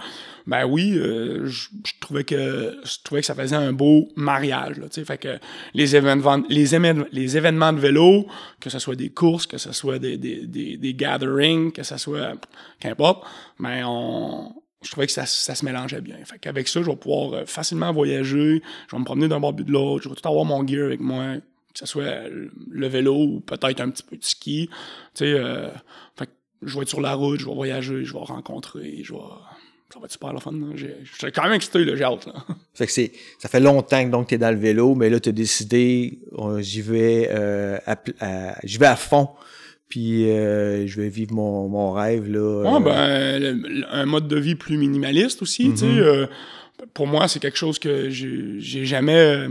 ben 0.48 0.66
oui, 0.66 0.94
je, 0.94 1.68
trouvais 2.00 2.24
que 2.24 2.80
je 2.84 3.04
trouvais 3.04 3.22
que 3.22 3.28
ça 3.28 3.36
faisait 3.36 3.58
un 3.58 3.74
beau 3.74 4.08
mariage. 4.16 4.78
Là, 4.78 4.88
fait 4.90 5.18
que 5.18 5.38
les 5.74 5.96
événements, 5.96 6.42
les, 6.48 6.76
événements 6.76 7.74
de 7.74 7.80
vélo, 7.80 8.26
que 8.62 8.70
ce 8.70 8.80
soit 8.80 8.96
des 8.96 9.10
courses, 9.10 9.46
que 9.46 9.58
ce 9.58 9.74
soit 9.74 10.00
des, 10.00 10.18
des, 10.18 10.48
des, 10.78 10.94
gatherings, 10.94 11.74
que 11.74 11.84
ce 11.84 11.98
soit 11.98 12.36
qu'importe, 12.80 13.24
ben 13.60 13.84
on, 13.86 14.54
je 14.82 14.92
trouvais 14.92 15.08
que 15.08 15.14
ça, 15.14 15.26
ça, 15.26 15.56
se 15.56 15.64
mélangeait 15.64 16.02
bien. 16.02 16.18
Fait 16.26 16.40
qu'avec 16.40 16.68
ça, 16.68 16.82
je 16.82 16.90
vais 16.90 16.96
pouvoir 16.96 17.48
facilement 17.48 17.92
voyager, 17.94 18.62
je 18.88 18.96
vais 18.96 19.00
me 19.00 19.06
promener 19.06 19.28
d'un 19.28 19.40
bord 19.40 19.54
but 19.54 19.66
de 19.66 19.72
l'autre, 19.72 20.04
je 20.04 20.10
vais 20.10 20.16
tout 20.16 20.28
avoir 20.28 20.46
mon 20.46 20.66
gear 20.66 20.86
avec 20.86 21.00
moi, 21.00 21.36
que 21.74 21.80
ce 21.80 21.86
soit 21.86 22.28
le 22.30 22.88
vélo 22.88 23.16
ou 23.16 23.40
peut-être 23.40 23.82
un 23.82 23.90
petit 23.90 24.04
peu 24.04 24.18
de 24.18 24.24
ski. 24.24 24.70
Tu 25.14 25.26
sais, 25.26 25.34
euh, 25.34 25.70
fait 26.16 26.28
que 26.28 26.32
je 26.64 26.76
vais 26.76 26.84
être 26.84 26.90
sur 26.90 27.02
la 27.02 27.14
route, 27.14 27.40
je 27.40 27.46
vais 27.46 27.54
voyager, 27.54 28.04
je 28.06 28.14
vais 28.14 28.20
rencontrer, 28.20 29.02
je 29.04 29.14
vais 29.14 29.20
ça 29.94 30.00
va 30.00 30.06
être 30.06 30.12
super 30.12 30.34
le 30.34 30.40
fun. 30.40 30.54
Je 30.76 30.86
suis 30.86 31.32
quand 31.32 31.44
même 31.44 31.54
excité, 31.54 31.86
j'ai 31.86 32.04
hâte. 32.04 32.26
Là. 32.26 32.34
Fait 32.74 32.86
que 32.86 32.92
c'est, 32.92 33.12
ça 33.40 33.50
fait 33.50 33.60
longtemps 33.60 34.24
que 34.24 34.30
tu 34.30 34.36
es 34.36 34.38
dans 34.38 34.52
le 34.52 34.58
vélo, 34.60 34.96
mais 34.96 35.10
là, 35.10 35.20
tu 35.20 35.30
as 35.30 35.34
décidé, 35.34 36.20
j'y 36.60 36.82
vais, 36.82 37.30
euh, 37.32 37.78
à, 37.86 37.98
vais 38.64 38.86
à 38.86 38.96
fond, 38.96 39.30
puis 39.90 40.30
euh, 40.30 40.88
je 40.88 41.02
vais 41.02 41.10
vivre 41.10 41.34
mon, 41.34 41.68
mon 41.68 41.92
rêve. 41.92 42.32
Là, 42.32 42.72
ouais, 42.72 42.84
ben, 42.84 43.86
un 43.92 44.06
mode 44.06 44.28
de 44.28 44.38
vie 44.38 44.56
plus 44.56 44.78
minimaliste 44.78 45.42
aussi. 45.42 45.72
tu 45.72 45.78
sais, 45.78 45.86
mm-hmm. 45.86 46.00
euh, 46.00 46.28
pour 46.94 47.08
moi, 47.08 47.28
c'est 47.28 47.40
quelque 47.40 47.58
chose 47.58 47.78
que 47.78 48.10
j'ai 48.10 48.86
jamais 48.86 49.48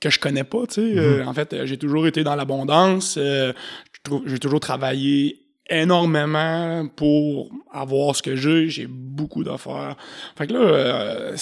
que 0.00 0.10
je 0.10 0.18
connais 0.18 0.44
pas, 0.44 0.66
tu 0.66 0.74
sais. 0.74 0.94
Mm-hmm. 0.94 1.26
en 1.26 1.34
fait, 1.34 1.64
j'ai 1.64 1.78
toujours 1.78 2.06
été 2.06 2.24
dans 2.24 2.34
l'abondance. 2.34 3.18
j'ai 3.18 4.38
toujours 4.38 4.60
travaillé 4.60 5.46
énormément 5.68 6.86
pour 6.94 7.50
avoir 7.72 8.14
ce 8.16 8.22
que 8.22 8.36
j'ai. 8.36 8.68
J'ai 8.68 8.86
beaucoup 8.86 9.44
d'affaires. 9.44 9.96
Fait 10.36 10.46
que 10.46 10.52
là, 10.52 10.60
euh, 10.60 11.36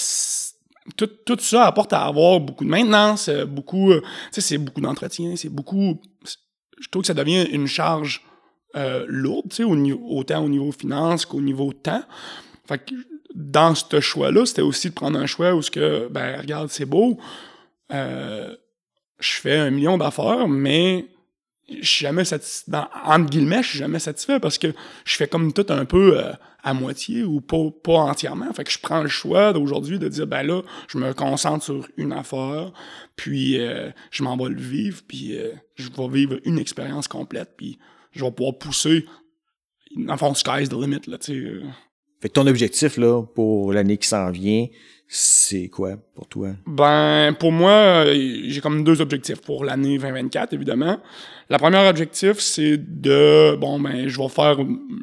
tout, 0.97 1.07
tout, 1.25 1.37
ça 1.39 1.65
apporte 1.65 1.93
à 1.93 2.05
avoir 2.05 2.39
beaucoup 2.39 2.63
de 2.63 2.69
maintenance, 2.69 3.29
euh, 3.29 3.45
beaucoup, 3.45 3.91
euh, 3.91 4.01
tu 4.01 4.07
sais, 4.31 4.41
c'est 4.41 4.57
beaucoup 4.57 4.81
d'entretien, 4.81 5.35
c'est 5.35 5.49
beaucoup. 5.49 6.01
Je 6.79 6.89
trouve 6.89 7.01
que 7.01 7.07
ça 7.07 7.13
devient 7.13 7.45
une 7.51 7.67
charge 7.67 8.21
lourde, 9.07 9.45
tu 9.49 9.57
sais, 9.57 9.63
au 9.63 9.73
autant 10.09 10.43
au 10.43 10.49
niveau 10.49 10.69
finance 10.73 11.25
qu'au 11.25 11.39
niveau 11.39 11.71
temps. 11.71 12.03
Fait 12.67 12.79
que 12.79 12.93
dans 13.33 13.73
ce 13.73 14.01
choix-là, 14.01 14.45
c'était 14.45 14.63
aussi 14.63 14.89
de 14.89 14.93
prendre 14.93 15.17
un 15.17 15.27
choix 15.27 15.53
où 15.55 15.61
ce 15.61 15.71
que, 15.71 16.09
ben, 16.11 16.41
regarde, 16.41 16.69
c'est 16.69 16.85
beau. 16.85 17.17
Je 17.89 18.55
fais 19.19 19.57
un 19.57 19.71
million 19.71 19.97
d'affaires, 19.97 20.47
mais 20.47 21.05
je 21.69 21.87
suis 21.87 22.03
jamais 22.03 22.25
satisfait. 22.25 22.71
Entre 23.05 23.29
guillemets, 23.29 23.63
je 23.63 23.69
suis 23.69 23.79
jamais 23.79 23.99
satisfait 23.99 24.39
parce 24.39 24.57
que 24.57 24.67
je 25.05 25.15
fais 25.15 25.27
comme 25.27 25.51
tout 25.53 25.65
un 25.69 25.85
peu 25.85 26.19
euh, 26.19 26.31
à 26.63 26.73
moitié 26.73 27.23
ou 27.23 27.41
pas, 27.41 27.57
pas 27.83 27.97
entièrement. 27.97 28.51
Fait 28.53 28.63
que 28.63 28.71
je 28.71 28.79
prends 28.79 29.01
le 29.01 29.09
choix 29.09 29.53
d'aujourd'hui 29.53 29.97
de 29.99 30.07
dire 30.07 30.27
ben 30.27 30.43
là, 30.43 30.61
je 30.87 30.97
me 30.97 31.13
concentre 31.13 31.63
sur 31.63 31.87
une 31.97 32.13
affaire, 32.13 32.71
puis 33.15 33.59
euh, 33.59 33.89
je 34.11 34.23
m'en 34.23 34.37
vais 34.37 34.49
le 34.49 34.61
vivre, 34.61 35.01
puis 35.07 35.37
euh, 35.37 35.53
je 35.75 35.89
vais 35.89 36.07
vivre 36.07 36.39
une 36.45 36.59
expérience 36.59 37.07
complète, 37.07 37.53
puis 37.57 37.79
je 38.11 38.23
vais 38.23 38.31
pouvoir 38.31 38.57
pousser. 38.57 39.05
En 40.07 40.17
fond, 40.17 40.33
sky's 40.33 40.69
the 40.69 40.73
limit, 40.73 41.01
là, 41.07 41.17
tu 41.17 41.33
sais. 41.33 41.65
Fait 42.21 42.29
que 42.29 42.33
ton 42.33 42.47
objectif, 42.47 42.97
là, 42.97 43.23
pour 43.23 43.73
l'année 43.73 43.97
qui 43.97 44.07
s'en 44.07 44.31
vient, 44.31 44.67
c'est 45.07 45.69
quoi 45.69 45.97
pour 46.15 46.27
toi? 46.27 46.49
Ben, 46.65 47.33
pour 47.39 47.51
moi, 47.51 48.05
j'ai 48.13 48.59
comme 48.61 48.83
deux 48.83 49.01
objectifs 49.01 49.41
pour 49.41 49.63
l'année 49.63 49.97
2024, 49.97 50.53
évidemment. 50.53 50.99
Le 51.49 51.57
premier 51.57 51.87
objectif, 51.87 52.39
c'est 52.39 52.77
de, 52.77 53.55
bon, 53.55 53.79
ben, 53.79 54.07
je 54.07 54.17
vais 54.17 54.29
faire, 54.29 54.57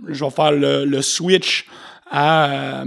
je 0.09 0.25
vais 0.25 0.31
faire 0.31 0.53
le, 0.53 1.01
switch 1.03 1.67
à, 2.11 2.85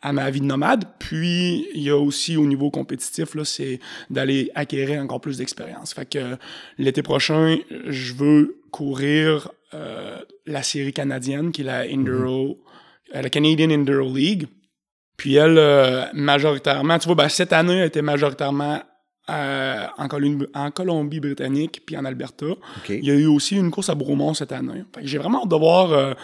à 0.00 0.12
ma 0.12 0.30
vie 0.30 0.40
de 0.40 0.46
nomade. 0.46 0.84
Puis, 0.98 1.66
il 1.74 1.82
y 1.82 1.90
a 1.90 1.96
aussi 1.98 2.36
au 2.38 2.46
niveau 2.46 2.70
compétitif, 2.70 3.34
là, 3.34 3.44
c'est 3.44 3.78
d'aller 4.08 4.50
acquérir 4.54 5.02
encore 5.02 5.20
plus 5.20 5.36
d'expérience. 5.36 5.92
Fait 5.92 6.08
que 6.08 6.36
l'été 6.78 7.02
prochain, 7.02 7.58
je 7.86 8.14
veux 8.14 8.62
courir 8.70 9.50
euh, 9.74 10.18
la 10.46 10.62
série 10.62 10.92
canadienne, 10.92 11.52
qui 11.52 11.60
est 11.60 11.64
la 11.64 11.84
Enduro, 11.86 12.58
mm-hmm. 13.12 13.16
euh, 13.16 13.22
la 13.22 13.30
Canadian 13.30 13.70
Enduro 13.70 14.12
League. 14.14 14.46
Puis 15.20 15.34
elle, 15.34 15.58
euh, 15.58 16.06
majoritairement, 16.14 16.98
tu 16.98 17.04
vois, 17.04 17.14
ben, 17.14 17.28
cette 17.28 17.52
année, 17.52 17.76
elle 17.76 17.88
était 17.88 18.00
majoritairement 18.00 18.80
euh, 19.28 19.86
en, 19.98 20.08
en, 20.54 20.70
Colombie-Britannique 20.70 21.82
puis 21.84 21.94
en 21.98 22.06
Alberta. 22.06 22.46
Il 22.88 23.04
y 23.04 23.10
a 23.10 23.14
eu 23.14 23.26
aussi 23.26 23.56
une 23.56 23.70
course 23.70 23.90
à 23.90 23.94
Bromont 23.94 24.32
cette 24.32 24.50
année. 24.50 24.82
J'ai 25.02 25.18
vraiment 25.18 25.42
hâte 25.42 25.50
de 25.50 25.56
voir 25.56 25.92
euh, 25.92 26.14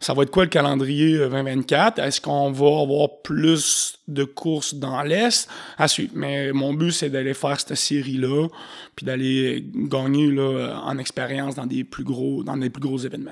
ça 0.00 0.12
va 0.12 0.24
être 0.24 0.30
quoi 0.30 0.42
le 0.42 0.50
calendrier 0.50 1.16
2024. 1.16 1.98
Est-ce 2.00 2.20
qu'on 2.20 2.52
va 2.52 2.82
avoir 2.82 3.22
plus 3.22 3.98
de 4.06 4.24
courses 4.24 4.74
dans 4.74 5.00
l'Est? 5.00 5.48
À 5.78 5.88
suivre. 5.88 6.12
Mais 6.14 6.52
mon 6.52 6.74
but, 6.74 6.92
c'est 6.92 7.08
d'aller 7.08 7.32
faire 7.32 7.58
cette 7.58 7.74
série-là 7.74 8.48
puis 8.94 9.06
d'aller 9.06 9.64
gagner 9.74 10.30
là, 10.30 10.78
en 10.84 10.98
expérience 10.98 11.54
dans 11.54 11.64
des 11.64 11.84
plus 11.84 12.04
gros, 12.04 12.44
dans 12.44 12.58
des 12.58 12.68
plus 12.68 12.82
gros 12.82 12.98
événements. 12.98 13.30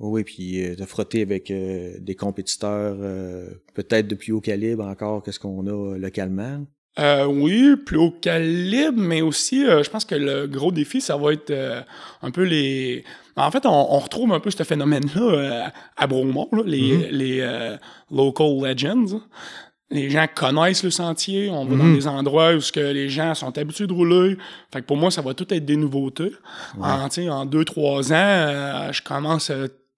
Oui, 0.00 0.24
puis 0.24 0.64
euh, 0.64 0.74
de 0.74 0.84
frotter 0.86 1.20
avec 1.20 1.50
euh, 1.50 1.92
des 2.00 2.14
compétiteurs 2.14 2.96
euh, 3.00 3.50
peut-être 3.74 4.08
de 4.08 4.14
plus 4.14 4.32
haut 4.32 4.40
calibre 4.40 4.84
encore 4.84 5.22
que 5.22 5.30
ce 5.30 5.38
qu'on 5.38 5.66
a 5.66 5.98
localement. 5.98 6.64
Euh, 6.98 7.24
oui, 7.26 7.76
plus 7.76 7.98
haut 7.98 8.10
calibre, 8.10 8.98
mais 8.98 9.20
aussi, 9.20 9.64
euh, 9.64 9.82
je 9.82 9.90
pense 9.90 10.04
que 10.04 10.14
le 10.14 10.46
gros 10.46 10.72
défi, 10.72 11.00
ça 11.00 11.16
va 11.16 11.34
être 11.34 11.50
euh, 11.50 11.82
un 12.22 12.30
peu 12.30 12.42
les... 12.42 13.04
En 13.36 13.50
fait, 13.50 13.64
on, 13.64 13.98
retrouve 13.98 14.32
un 14.32 14.40
peu 14.40 14.50
ce 14.50 14.62
phénomène-là 14.64 15.72
à 15.96 16.06
Bromont, 16.06 16.48
les, 16.66 16.78
mm-hmm. 16.78 17.10
les 17.10 17.76
local 18.10 18.48
legends. 18.62 19.20
Les 19.90 20.10
gens 20.10 20.26
connaissent 20.34 20.84
le 20.84 20.90
sentier, 20.90 21.48
on 21.48 21.64
va 21.64 21.76
dans 21.76 21.84
mm-hmm. 21.84 21.94
des 21.94 22.06
endroits 22.06 22.54
où 22.54 22.58
que 22.58 22.80
les 22.80 23.08
gens 23.08 23.34
sont 23.34 23.56
habitués 23.56 23.86
de 23.86 23.94
rouler. 23.94 24.36
Fait 24.72 24.82
que 24.82 24.86
pour 24.86 24.98
moi, 24.98 25.10
ça 25.10 25.22
va 25.22 25.32
tout 25.32 25.46
être 25.54 25.64
des 25.64 25.76
nouveautés. 25.76 26.32
En, 26.78 27.08
en 27.08 27.46
deux, 27.46 27.64
trois 27.64 28.12
ans, 28.12 28.92
je 28.92 29.00
commence 29.00 29.50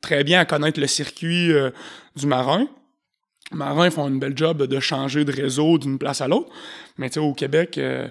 très 0.03 0.25
bien 0.25 0.41
à 0.41 0.45
connaître 0.45 0.79
le 0.81 0.87
circuit 0.87 1.53
du 2.17 2.27
marin 2.27 2.69
marins 3.55 3.91
font 3.91 4.09
une 4.09 4.19
belle 4.19 4.37
job 4.37 4.63
de 4.63 4.81
changer 4.81 5.25
de 5.25 5.33
réseau 5.33 5.79
d'une 5.79 5.99
place 5.99 6.21
à 6.21 6.29
l'autre. 6.29 6.51
Mais 6.99 7.09
tu 7.09 7.15
sais, 7.15 7.21
au 7.21 7.33
Québec, 7.35 7.79
euh, 7.79 8.09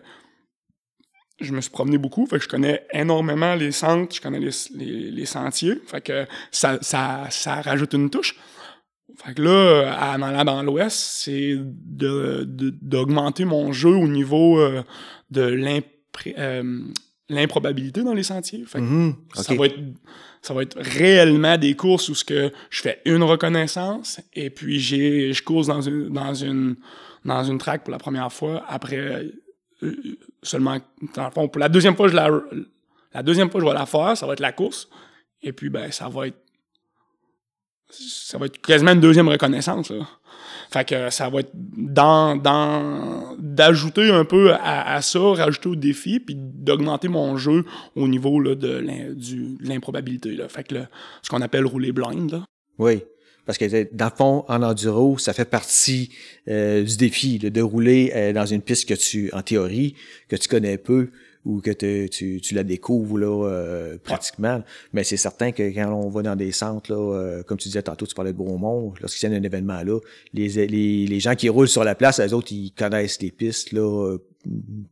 je 1.39 1.53
me 1.53 1.61
suis 1.61 1.71
promené 1.71 1.97
beaucoup, 1.97 2.25
fait 2.25 2.37
que 2.37 2.43
je 2.43 2.49
connais 2.49 2.85
énormément 2.93 3.55
les 3.55 3.71
centres, 3.71 4.15
je 4.15 4.21
connais 4.21 4.39
les, 4.39 5.25
sentiers, 5.25 5.81
fait 5.87 6.01
que 6.01 6.27
ça, 6.51 6.77
ça, 6.81 7.61
rajoute 7.61 7.93
une 7.93 8.09
touche. 8.09 8.35
Fait 9.23 9.33
que 9.33 9.41
là, 9.41 10.15
en 10.15 10.21
allant 10.21 10.45
dans 10.45 10.63
l'Ouest, 10.63 10.97
c'est 10.97 11.55
d'augmenter 11.57 13.45
mon 13.45 13.73
jeu 13.73 13.89
au 13.89 14.07
niveau 14.07 14.59
euh, 14.59 14.83
de 15.31 15.41
euh, 16.37 16.81
l'improbabilité 17.35 18.03
dans 18.03 18.13
les 18.13 18.23
sentiers. 18.23 18.63
Fait 18.65 18.79
que 18.79 18.83
mm-hmm. 18.83 19.15
ça 19.35 19.53
va 19.55 19.65
être 19.65 19.79
ça 20.41 20.53
va 20.53 20.63
être 20.63 20.77
réellement 20.79 21.57
des 21.57 21.75
courses 21.75 22.09
où 22.09 22.15
ce 22.15 22.23
que 22.23 22.51
je 22.69 22.81
fais 22.81 23.01
une 23.05 23.23
reconnaissance 23.23 24.19
et 24.33 24.49
puis 24.49 24.79
j'ai 24.79 25.33
je 25.33 25.43
course 25.43 25.67
dans 25.67 25.81
une 25.81 26.09
dans 26.09 26.33
une 26.33 26.75
dans 27.23 27.43
une 27.43 27.59
track 27.59 27.83
pour 27.83 27.91
la 27.91 27.99
première 27.99 28.33
fois 28.33 28.63
après 28.67 29.31
euh, 29.83 29.93
seulement 30.41 30.79
dans 31.13 31.25
le 31.25 31.31
fond 31.31 31.47
pour 31.47 31.59
la 31.59 31.69
deuxième 31.69 31.95
fois 31.95 32.07
je 32.07 32.15
la 32.15 32.29
la 33.13 33.21
deuxième 33.21 33.51
fois 33.51 33.61
je 33.61 33.65
vais 33.65 33.73
la 33.73 33.85
faire 33.85 34.17
ça 34.17 34.25
va 34.25 34.33
être 34.33 34.39
la 34.39 34.51
course 34.51 34.89
et 35.43 35.53
puis 35.53 35.69
ben 35.69 35.91
ça 35.91 36.09
va 36.09 36.27
être 36.27 36.41
ça 37.89 38.37
va 38.37 38.47
être 38.47 38.59
quasiment 38.61 38.93
une 38.93 39.01
deuxième 39.01 39.27
reconnaissance 39.27 39.91
là. 39.91 40.07
Fait 40.71 40.87
que 40.87 41.09
ça 41.09 41.29
va 41.29 41.41
être 41.41 41.51
dans, 41.53 42.37
d'ajouter 43.37 44.09
un 44.09 44.23
peu 44.23 44.53
à, 44.53 45.01
ça, 45.01 45.19
rajouter 45.19 45.69
au 45.69 45.75
défi, 45.75 46.19
puis 46.21 46.35
d'augmenter 46.37 47.09
mon 47.09 47.35
jeu 47.35 47.65
au 47.95 48.07
niveau 48.07 48.39
là, 48.39 48.55
de 48.55 48.81
l'improbabilité. 49.59 50.37
Fait 50.47 50.63
que 50.63 50.75
ce 51.21 51.29
qu'on 51.29 51.41
appelle 51.41 51.65
rouler 51.65 51.91
blind. 51.91 52.31
Là. 52.31 52.45
Oui. 52.77 53.03
Parce 53.45 53.57
que 53.57 53.93
dans 53.93 54.05
le 54.05 54.15
fond, 54.15 54.45
en 54.47 54.61
enduro, 54.61 55.17
ça 55.17 55.33
fait 55.33 55.49
partie 55.49 56.11
euh, 56.47 56.83
du 56.83 56.95
défi 56.95 57.39
de 57.39 57.61
rouler 57.61 58.11
euh, 58.15 58.33
dans 58.33 58.45
une 58.45 58.61
piste 58.61 58.87
que 58.87 58.93
tu, 58.93 59.29
en 59.33 59.41
théorie, 59.41 59.95
que 60.29 60.35
tu 60.35 60.47
connais 60.47 60.77
peu, 60.77 61.09
ou 61.45 61.59
que 61.59 61.71
tu, 61.71 62.39
tu 62.41 62.53
la 62.53 62.63
découvres 62.63 63.17
là, 63.17 63.47
euh, 63.47 63.97
pratiquement. 63.97 64.61
Mais 64.93 65.03
c'est 65.03 65.17
certain 65.17 65.51
que 65.51 65.63
quand 65.63 65.91
on 65.91 66.09
va 66.09 66.21
dans 66.21 66.35
des 66.35 66.51
centres, 66.51 66.91
là, 66.91 66.97
euh, 66.97 67.43
comme 67.43 67.57
tu 67.57 67.67
disais 67.67 67.81
tantôt, 67.81 68.05
tu 68.05 68.13
parlais 68.13 68.31
de 68.31 68.37
Bromont, 68.37 68.93
lorsqu'il 69.01 69.29
y 69.29 69.33
a 69.33 69.37
un 69.37 69.43
événement 69.43 69.81
là, 69.83 69.99
les, 70.33 70.47
les, 70.67 71.07
les 71.07 71.19
gens 71.19 71.35
qui 71.35 71.49
roulent 71.49 71.67
sur 71.67 71.83
la 71.83 71.95
place, 71.95 72.19
les 72.19 72.33
autres, 72.33 72.51
ils 72.51 72.71
connaissent 72.71 73.21
les 73.21 73.31
pistes, 73.31 73.71
là, 73.71 73.81
euh, 73.81 74.17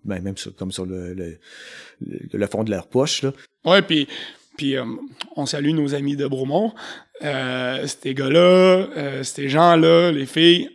ben, 0.03 0.21
même 0.21 0.35
comme 0.57 0.71
sur 0.71 0.85
le, 0.85 1.13
le, 1.13 1.39
le, 2.31 2.47
fond 2.47 2.63
de 2.63 2.71
leur 2.71 2.87
poche. 2.87 3.23
Là. 3.23 3.33
Ouais, 3.65 3.81
puis 3.81 4.07
puis 4.57 4.75
on 5.37 5.45
salue 5.45 5.71
nos 5.71 5.95
amis 5.95 6.17
de 6.17 6.27
Bromont. 6.27 6.73
Euh, 7.23 7.87
ces 7.87 8.13
gars-là, 8.13 9.23
ces 9.23 9.47
gens-là, 9.47 10.11
les 10.11 10.25
filles, 10.25 10.69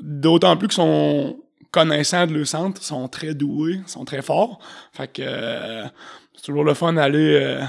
d'autant 0.00 0.56
plus 0.56 0.66
qu'ils 0.66 0.76
sont 0.76 1.43
connaissants 1.74 2.28
de 2.28 2.32
le 2.32 2.44
centre, 2.44 2.80
sont 2.82 3.08
très 3.08 3.34
doués, 3.34 3.80
sont 3.86 4.04
très 4.04 4.22
forts. 4.22 4.60
Fait 4.92 5.12
que 5.12 5.22
euh, 5.22 5.84
c'est 6.34 6.44
toujours 6.44 6.62
le 6.62 6.74
fun 6.74 6.92
d'aller 6.92 7.40
euh, 7.42 7.60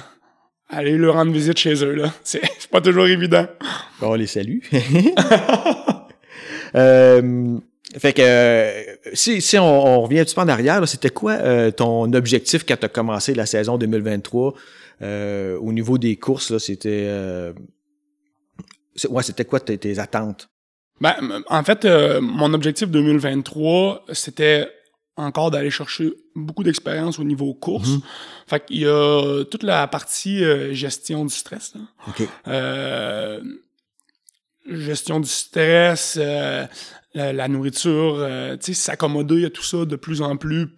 aller 0.69 0.95
leur 0.95 1.15
rendre 1.15 1.31
visite 1.31 1.57
chez 1.57 1.73
eux. 1.83 1.95
là. 1.95 2.13
C'est 2.23 2.41
pas 2.69 2.81
toujours 2.81 3.07
évident. 3.07 3.47
Bon, 3.99 4.11
on 4.11 4.13
les 4.13 4.27
salue. 4.27 4.59
euh, 6.75 7.57
fait 7.97 8.13
que 8.13 8.99
si, 9.13 9.41
si 9.41 9.57
on, 9.57 10.03
revient 10.03 10.19
un 10.19 10.23
petit 10.23 10.35
peu 10.35 10.41
en 10.41 10.49
arrière, 10.49 10.87
c'était 10.87 11.09
quoi 11.09 11.31
euh, 11.33 11.71
ton 11.71 12.13
objectif 12.13 12.63
quand 12.63 12.77
tu 12.77 12.85
as 12.85 12.89
commencé 12.89 13.33
la 13.33 13.47
saison 13.47 13.79
2023 13.79 14.53
au 15.01 15.73
niveau 15.73 15.97
des 15.97 16.15
courses? 16.17 16.55
C'était 16.59 17.09
ouais, 19.09 19.23
c'était 19.23 19.45
quoi 19.45 19.59
tes 19.59 19.99
attentes? 19.99 20.47
Ben, 21.01 21.43
en 21.47 21.63
fait, 21.63 21.85
euh, 21.85 22.21
mon 22.21 22.53
objectif 22.53 22.89
2023, 22.89 24.05
c'était 24.13 24.71
encore 25.17 25.51
d'aller 25.51 25.69
chercher 25.69 26.13
beaucoup 26.35 26.63
d'expérience 26.63 27.19
au 27.19 27.23
niveau 27.23 27.53
course. 27.53 27.89
Mhm. 27.89 28.01
Fait 28.47 28.65
qu'il 28.65 28.79
y 28.79 28.85
a 28.85 29.43
toute 29.45 29.63
la 29.63 29.87
partie 29.87 30.43
euh, 30.43 30.73
gestion 30.73 31.25
du 31.25 31.33
stress. 31.33 31.73
Euh, 32.47 33.41
gestion 34.69 35.19
du 35.19 35.29
stress, 35.29 36.17
la, 37.13 37.47
nourriture, 37.47 38.27
tu 38.61 38.73
sais, 38.73 38.73
s'accommoder 38.73 39.45
à 39.45 39.49
tout 39.49 39.63
ça 39.63 39.85
de 39.85 39.95
plus 39.95 40.21
en 40.21 40.37
plus 40.37 40.69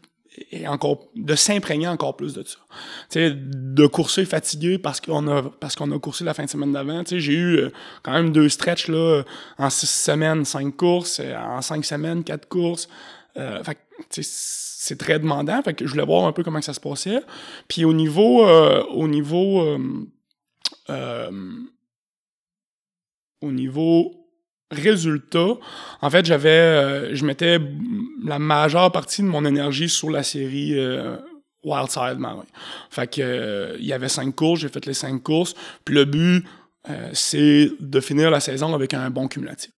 et 0.51 0.67
encore 0.67 1.08
de 1.15 1.36
s'imprégner 1.36 1.88
encore 1.88 2.15
plus 2.15 2.34
de 2.34 2.44
ça. 2.44 2.58
Tu 3.10 3.20
sais, 3.20 3.34
de 3.36 3.88
courser 3.88 4.25
fatigué 4.25 4.77
parce 4.77 5.01
qu'on 5.01 5.27
a 5.27 5.44
parce 5.44 5.75
qu'on 5.75 5.91
a 5.91 6.00
coursé 6.00 6.24
la 6.24 6.34
fin 6.34 6.46
de 6.46 6.50
semaine 6.50 6.74
d'avant. 6.74 7.03
Tu 7.03 7.10
sais, 7.10 7.20
j'ai 7.20 7.34
eu 7.34 7.58
euh, 7.58 7.70
quand 8.03 8.12
même 8.12 8.32
deux 8.32 8.50
stretches 8.50 8.88
là 8.88 9.24
en 9.58 9.70
six 9.70 9.89
semaines, 9.89 10.46
cinq 10.46 10.75
courses, 10.75 11.20
euh, 11.20 11.36
en 11.36 11.62
cinq 11.62 11.86
semaines, 11.86 12.24
quatre 12.24 12.48
courses. 12.48 12.88
Euh, 13.38 13.63
fait 13.63 13.77
tu 14.10 14.24
sais, 14.24 14.29
c'est 14.79 14.98
très 14.98 15.20
demandant. 15.20 15.62
Fait 15.63 15.74
que 15.74 15.86
je 15.86 15.91
voulais 15.91 16.06
voir 16.06 16.25
un 16.25 16.32
peu 16.32 16.44
comment 16.44 16.62
ça 16.62 16.74
se 16.74 16.79
passait. 16.79 17.22
Puis 17.67 17.84
au 17.84 17.94
niveau 17.94 18.46
euh, 18.46 18.84
au 18.86 19.08
niveau 19.08 19.77
au 23.41 23.51
niveau 23.51 24.27
Résultat, 24.70 25.54
en 26.02 26.10
fait, 26.10 26.26
j'avais, 26.26 26.50
euh, 26.50 27.16
je 27.16 27.26
mettais 27.26 27.58
la 28.26 28.38
majeure 28.38 28.92
partie 28.92 29.22
de 29.22 29.28
mon 29.28 29.46
énergie 29.46 29.88
sur 29.88 30.12
la 30.12 30.24
série 30.24 30.78
euh, 30.78 31.16
Wildside 31.64 32.18
Marin. 32.18 32.46
Fait 32.90 33.08
que 33.10 33.22
euh, 33.22 33.78
il 33.80 33.86
y 33.86 33.94
avait 33.94 34.10
cinq 34.10 34.36
courses, 34.36 34.60
j'ai 34.60 34.68
fait 34.68 34.86
les 34.86 34.94
cinq 34.94 35.24
courses. 35.24 35.56
Puis 35.86 35.96
le 35.96 36.04
but, 36.04 36.44
c'est 37.12 37.70
de 37.82 38.00
finir 38.00 38.32
la 38.32 38.40
saison 38.40 38.74
avec 38.74 38.94
un 38.94 39.10
bon 39.10 39.28
cumulatif. 39.28 39.72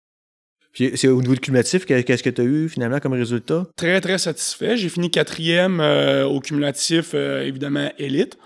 Puis 0.73 0.93
c'est 0.95 1.09
au 1.09 1.21
niveau 1.23 1.35
du 1.35 1.41
cumulatif, 1.41 1.87
qu'est-ce 1.87 2.23
que 2.23 2.29
tu 2.29 2.41
as 2.43 2.45
eu 2.45 2.69
finalement 2.69 3.01
comme 3.01 3.15
résultat? 3.15 3.67
Très, 3.77 3.99
très 4.03 4.19
satisfait. 4.19 4.77
J'ai 4.77 4.91
fini 4.91 5.11
quatrième 5.11 5.81
au 5.81 6.41
cumulatif, 6.41 7.15
évidemment, 7.15 7.91
élite. 7.99 8.37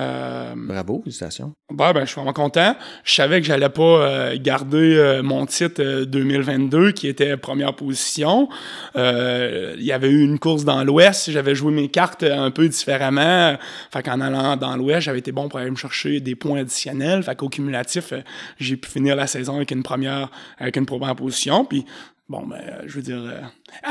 Euh, 0.00 0.54
Bravo, 0.56 1.00
félicitations. 1.02 1.52
Ben, 1.70 1.92
ben, 1.92 2.00
je 2.00 2.06
suis 2.06 2.14
vraiment 2.14 2.32
content. 2.32 2.74
Je 3.04 3.12
savais 3.12 3.40
que 3.40 3.46
j'allais 3.46 3.68
pas 3.68 3.82
euh, 3.82 4.36
garder 4.40 4.96
euh, 4.96 5.22
mon 5.22 5.44
titre 5.44 6.04
2022 6.04 6.92
qui 6.92 7.08
était 7.08 7.36
première 7.36 7.74
position. 7.74 8.48
Il 8.94 9.82
y 9.82 9.92
avait 9.92 10.10
eu 10.10 10.24
une 10.24 10.38
course 10.38 10.64
dans 10.64 10.82
l'Ouest. 10.82 11.30
J'avais 11.30 11.54
joué 11.54 11.72
mes 11.72 11.88
cartes 11.88 12.22
un 12.22 12.50
peu 12.50 12.68
différemment. 12.68 13.56
Fait 13.92 14.02
qu'en 14.02 14.20
allant 14.20 14.56
dans 14.56 14.76
l'Ouest, 14.76 15.02
j'avais 15.02 15.18
été 15.18 15.32
bon 15.32 15.48
pour 15.48 15.58
aller 15.58 15.70
me 15.70 15.76
chercher 15.76 16.20
des 16.20 16.34
points 16.36 16.60
additionnels. 16.60 17.22
Fait 17.22 17.36
qu'au 17.36 17.50
cumulatif, 17.50 18.14
j'ai 18.58 18.76
pu 18.76 18.90
finir 18.90 19.14
la 19.14 19.26
saison 19.26 19.56
avec 19.56 19.70
une 19.72 19.82
première, 19.82 20.30
avec 20.58 20.76
une 20.76 20.86
première 20.86 21.16
position. 21.16 21.64
Puis 21.66 21.84
bon, 22.28 22.46
ben, 22.46 22.56
euh, 22.56 22.82
je 22.86 22.94
veux 22.94 23.02
dire, 23.02 23.22
euh, 23.22 23.40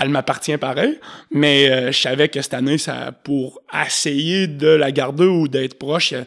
elle 0.02 0.10
m'appartient 0.10 0.58
pareil, 0.58 1.00
mais 1.32 1.70
euh, 1.70 1.92
je 1.92 2.00
savais 2.00 2.30
que 2.30 2.42
cette 2.42 2.54
année, 2.54 2.78
ça, 2.78 3.12
pour 3.12 3.62
essayer 3.86 4.48
de 4.48 4.68
la 4.68 4.92
garder 4.92 5.26
ou 5.26 5.48
d'être 5.48 5.78
proche, 5.78 6.12
il 6.12 6.26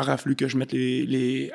aurait 0.00 0.16
fallu 0.16 0.36
que 0.36 0.48
je 0.48 0.56
mette 0.56 0.72
les, 0.72 1.06
les 1.06 1.52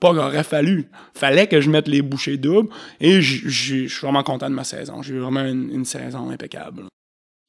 pas 0.00 0.10
aurait 0.10 0.42
fallu, 0.42 0.88
fallait 1.14 1.46
que 1.46 1.60
je 1.60 1.70
mette 1.70 1.88
les 1.88 2.02
bouchées 2.02 2.36
doubles, 2.36 2.68
et 3.00 3.20
je 3.20 3.48
suis 3.48 3.86
vraiment 3.86 4.22
content 4.22 4.50
de 4.50 4.54
ma 4.54 4.64
saison. 4.64 5.02
J'ai 5.02 5.14
eu 5.14 5.18
vraiment 5.20 5.44
une 5.44 5.84
saison 5.84 6.30
impeccable. 6.30 6.84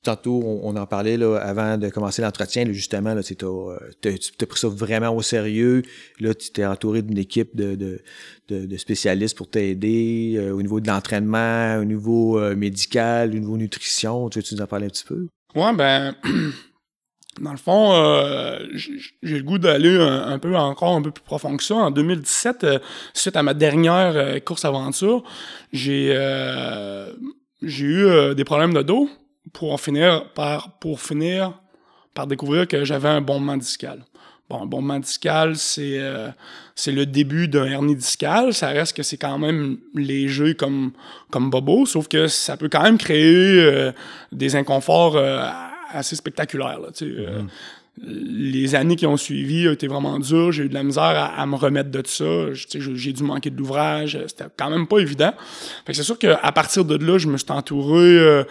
Tantôt, 0.08 0.42
on, 0.64 0.74
en 0.78 0.86
parlait 0.86 1.18
là, 1.18 1.36
avant 1.36 1.78
de 1.78 1.90
commencer 1.90 2.22
l'entretien, 2.22 2.64
justement, 2.72 3.14
là, 3.14 3.22
tu 3.22 3.36
as, 3.44 4.46
pris 4.46 4.58
ça 4.58 4.70
vraiment 4.70 5.14
au 5.14 5.22
sérieux. 5.22 5.82
Là, 6.22 6.34
tu 6.34 6.50
t'es 6.50 6.66
entouré 6.66 7.02
d'une 7.02 7.18
équipe 7.18 7.58
de, 7.58 8.02
spécialistes 8.78 9.36
pour 9.36 9.50
t'aider 9.50 10.36
euh, 10.38 10.54
au 10.54 10.62
niveau 10.62 10.80
de 10.80 10.88
l'entraînement, 10.88 11.76
au 11.82 11.84
niveau 11.84 12.40
euh, 12.40 12.56
médical, 12.56 13.32
au 13.32 13.34
niveau 13.34 13.58
nutrition. 13.58 14.30
Tu 14.30 14.40
veux-tu 14.40 14.56
nous 14.56 14.62
en 14.62 14.66
parler 14.66 14.86
un 14.86 14.92
petit 14.92 15.04
peu? 15.04 15.28
Ouais, 15.56 15.74
ben, 15.76 16.16
dans 17.42 17.52
le 17.52 17.58
fond, 17.58 17.92
euh, 17.92 18.60
j'ai 18.74 19.40
le 19.40 19.44
goût 19.44 19.58
d'aller 19.58 19.98
un, 20.00 20.40
peu 20.40 20.56
encore 20.56 20.96
un 20.96 21.02
peu 21.02 21.12
plus 21.12 21.26
profond 21.26 21.58
que 21.58 21.64
ça. 21.66 21.76
En 21.76 21.92
2017, 21.92 22.66
suite 23.14 23.36
à 23.36 23.44
ma 23.44 23.54
dernière 23.54 24.42
course 24.46 24.64
aventure, 24.64 25.26
j'ai 25.74 26.14
eu 27.62 28.36
des 28.36 28.44
problèmes 28.46 28.74
de 28.74 28.84
dos 28.84 29.10
pour 29.54 29.80
finir 29.80 30.30
par, 30.34 30.78
pour 30.80 31.02
finir 31.02 31.54
par 32.14 32.28
découvrir 32.28 32.68
que 32.68 32.84
j'avais 32.84 33.10
un 33.10 33.22
bombement 33.22 33.58
discal. 33.58 34.04
Bon, 34.50 34.64
un 34.64 34.66
bombement 34.66 35.00
discal, 35.00 35.58
c'est 35.58 36.00
euh, 36.00 36.30
c'est 36.74 36.94
le 36.94 37.06
début 37.06 37.50
d'un 37.50 37.66
hernie 37.66 37.98
discale. 37.98 38.54
Ça 38.54 38.70
reste 38.70 38.96
que 38.96 39.04
c'est 39.04 39.18
quand 39.18 39.38
même 39.38 39.78
léger 39.94 40.56
comme, 40.56 40.94
comme 41.30 41.50
bobo, 41.50 41.86
sauf 41.86 42.08
que 42.08 42.28
ça 42.28 42.56
peut 42.56 42.70
quand 42.70 42.82
même 42.82 42.98
créer 42.98 43.60
euh, 43.60 43.92
des 44.32 44.56
inconforts 44.56 45.18
euh, 45.18 45.46
assez 45.92 46.16
spectaculaires. 46.16 46.80
Là, 46.80 46.90
mm-hmm. 46.92 47.48
les 48.04 48.74
années 48.74 48.96
qui 48.96 49.06
ont 49.06 49.18
suivi 49.18 49.68
ont 49.68 49.74
été 49.74 49.88
vraiment 49.88 50.18
dures. 50.18 50.54
J'ai 50.54 50.64
eu 50.64 50.70
de 50.70 50.74
la 50.74 50.84
misère 50.84 51.34
à, 51.38 51.46
me 51.46 51.56
remettre 51.56 51.92
de 51.92 52.02
ça. 52.06 52.54
J'ai 52.54 53.12
dû 53.12 53.24
manquer 53.24 53.50
de 53.50 53.58
l'ouvrage. 53.58 54.18
C'était 54.28 54.46
quand 54.56 54.70
même 54.70 54.88
pas 54.88 55.00
évident. 55.00 55.34
c'est 55.86 56.04
sûr 56.04 56.18
qu'à 56.18 56.52
partir 56.54 56.86
de 56.86 56.96
là, 56.96 57.18
je 57.18 57.28
me 57.28 57.38
suis 57.38 57.52
entouré 57.52 58.46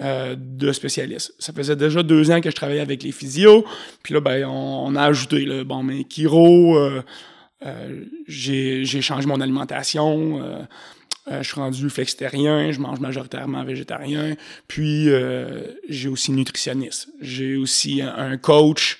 euh, 0.00 0.36
de 0.38 0.72
spécialistes. 0.72 1.34
Ça 1.38 1.52
faisait 1.52 1.76
déjà 1.76 2.02
deux 2.02 2.30
ans 2.30 2.40
que 2.40 2.48
je 2.48 2.56
travaillais 2.56 2.80
avec 2.80 3.02
les 3.02 3.12
physios. 3.12 3.62
Puis 4.02 4.14
là, 4.14 4.20
ben, 4.20 4.46
on, 4.46 4.96
a 4.96 5.02
ajouté, 5.02 5.44
le 5.44 5.64
bon, 5.64 5.82
mais 5.82 6.04
Kiro, 6.04 6.78
euh, 6.78 7.02
euh, 7.66 8.04
j'ai 8.26 8.84
changé 9.02 9.26
mon 9.26 9.38
alimentation. 9.42 10.66
je 11.30 11.42
suis 11.42 11.60
rendu 11.60 11.90
flexitérien, 11.90 12.72
je 12.72 12.80
mange 12.80 13.00
majoritairement 13.00 13.64
végétarien. 13.64 14.34
Puis, 14.66 15.10
j'ai 15.90 16.08
aussi 16.08 16.32
nutritionniste. 16.32 17.08
J'ai 17.20 17.56
aussi 17.56 18.00
un 18.00 18.38
coach. 18.38 18.98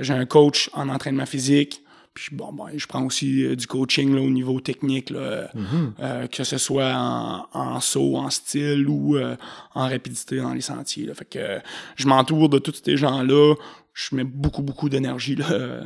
j'ai 0.00 0.14
un 0.14 0.26
coach 0.26 0.70
en 0.74 0.90
entraînement 0.90 1.26
physique. 1.26 1.83
Puis 2.14 2.34
bon, 2.34 2.52
ben, 2.52 2.70
je 2.76 2.86
prends 2.86 3.04
aussi 3.04 3.44
euh, 3.44 3.56
du 3.56 3.66
coaching 3.66 4.14
là, 4.14 4.22
au 4.22 4.30
niveau 4.30 4.60
technique, 4.60 5.10
là, 5.10 5.50
mm-hmm. 5.52 5.92
euh, 5.98 6.26
que 6.28 6.44
ce 6.44 6.58
soit 6.58 6.94
en, 6.94 7.48
en, 7.52 7.80
saut, 7.80 8.16
en 8.16 8.30
style 8.30 8.88
ou 8.88 9.16
euh, 9.16 9.36
en 9.74 9.88
rapidité 9.88 10.36
dans 10.36 10.54
les 10.54 10.60
sentiers. 10.60 11.06
Là. 11.06 11.14
Fait 11.14 11.24
que 11.24 11.58
je 11.96 12.06
m'entoure 12.06 12.48
de 12.48 12.60
tous 12.60 12.80
ces 12.84 12.96
gens-là. 12.96 13.56
Je 13.94 14.14
mets 14.14 14.24
beaucoup, 14.24 14.62
beaucoup 14.62 14.88
d'énergie 14.88 15.34
là, 15.34 15.82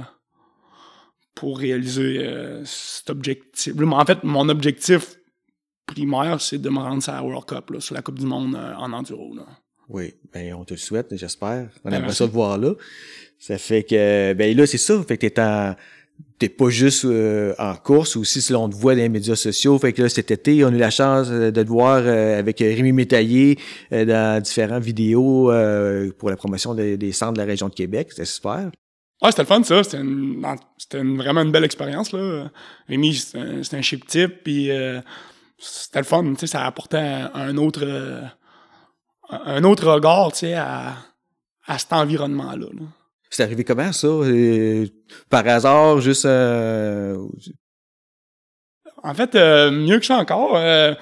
pour 1.35 1.59
réaliser 1.59 2.27
cet 2.65 3.11
objectif. 3.11 3.75
en 3.79 4.05
fait, 4.05 4.25
mon 4.25 4.49
objectif 4.49 5.19
primaire, 5.87 6.41
c'est 6.41 6.59
de 6.59 6.69
me 6.71 6.79
rendre 6.79 7.03
sur 7.03 7.13
la 7.13 7.23
World 7.23 7.45
Cup, 7.45 7.71
là, 7.71 7.81
sur 7.81 7.95
la 7.95 8.01
Coupe 8.01 8.19
du 8.19 8.27
Monde 8.27 8.55
en 8.55 8.93
enduro. 8.93 9.35
Là. 9.35 9.47
Oui, 9.89 10.15
ben 10.33 10.55
on 10.55 10.65
te 10.65 10.75
le 10.75 10.79
souhaite, 10.79 11.15
j'espère. 11.17 11.69
On 11.85 11.91
ben, 11.91 11.97
aimerait 11.97 12.15
ça 12.15 12.27
de 12.27 12.33
voir 12.33 12.57
là. 12.57 12.73
Ça 13.39 13.59
fait 13.59 13.85
que 13.85 14.33
ben 14.33 14.57
là, 14.57 14.67
c'est 14.67 14.79
ça, 14.79 15.03
fait 15.03 15.19
que 15.19 15.27
t'es 15.27 15.41
en 15.41 15.75
t'es 16.39 16.49
pas 16.49 16.69
juste 16.69 17.05
euh, 17.05 17.55
en 17.59 17.75
course 17.75 18.17
aussi 18.17 18.41
si 18.41 18.55
on 18.55 18.69
te 18.69 18.77
voit 18.77 18.95
dans 18.95 19.01
les 19.01 19.09
médias 19.09 19.37
sociaux 19.37 19.79
fait 19.79 19.93
que 19.93 20.03
là 20.03 20.09
cet 20.09 20.31
été 20.31 20.65
on 20.65 20.69
a 20.69 20.73
eu 20.73 20.79
la 20.79 20.91
chance 20.91 21.29
euh, 21.31 21.51
de 21.51 21.63
te 21.63 21.69
voir 21.69 22.03
euh, 22.05 22.39
avec 22.39 22.59
Rémi 22.61 22.93
Métaillé 22.93 23.59
dans 23.91 24.43
différentes 24.43 24.83
vidéos 24.83 25.51
pour 26.19 26.31
la 26.31 26.37
promotion 26.37 26.75
des, 26.75 27.13
centres 27.13 27.35
de 27.35 27.39
la 27.39 27.45
région 27.45 27.69
de 27.69 27.75
Québec 27.75 28.09
c'était 28.11 28.25
super 28.25 28.71
Ouais, 29.21 29.33
c'était 29.33 29.43
le 29.43 29.49
fun, 29.49 29.65
ça. 29.65 29.83
C'était, 29.83 30.01
c'était 30.77 31.03
vraiment 31.03 31.43
une 31.43 31.51
belle 31.51 31.65
expérience, 31.65 32.13
là. 32.13 32.49
Rémi, 32.89 33.15
c'était 33.15 33.39
un, 33.39 33.79
un 33.79 33.83
chip 33.83 34.07
type, 34.07 34.45
puis 34.45 34.71
c'était 35.59 35.99
le 35.99 36.05
fun, 36.05 36.23
tu 36.23 36.37
sais, 36.39 36.47
ça 36.47 36.65
apportait 36.65 36.99
un, 37.35 37.57
autre, 37.57 37.85
un 39.29 39.65
autre 39.65 39.89
regard, 39.91 40.31
tu 40.31 40.39
sais, 40.39 40.55
à, 40.55 40.95
à 41.67 41.79
cet 41.79 41.93
environnement-là. 41.93 42.67
là. 42.73 42.83
C'est 43.31 43.43
arrivé 43.43 43.65
comment 43.65 43.93
ça? 43.93 44.09
par 45.29 45.47
hasard, 45.47 46.01
juste... 46.01 46.25
Euh, 46.25 47.17
en 49.03 49.15
fait, 49.15 49.35
euh, 49.35 49.71
mieux 49.71 49.99
que 49.99 50.07
ça 50.07 50.17
encore, 50.17 50.57
euh, 50.57 50.95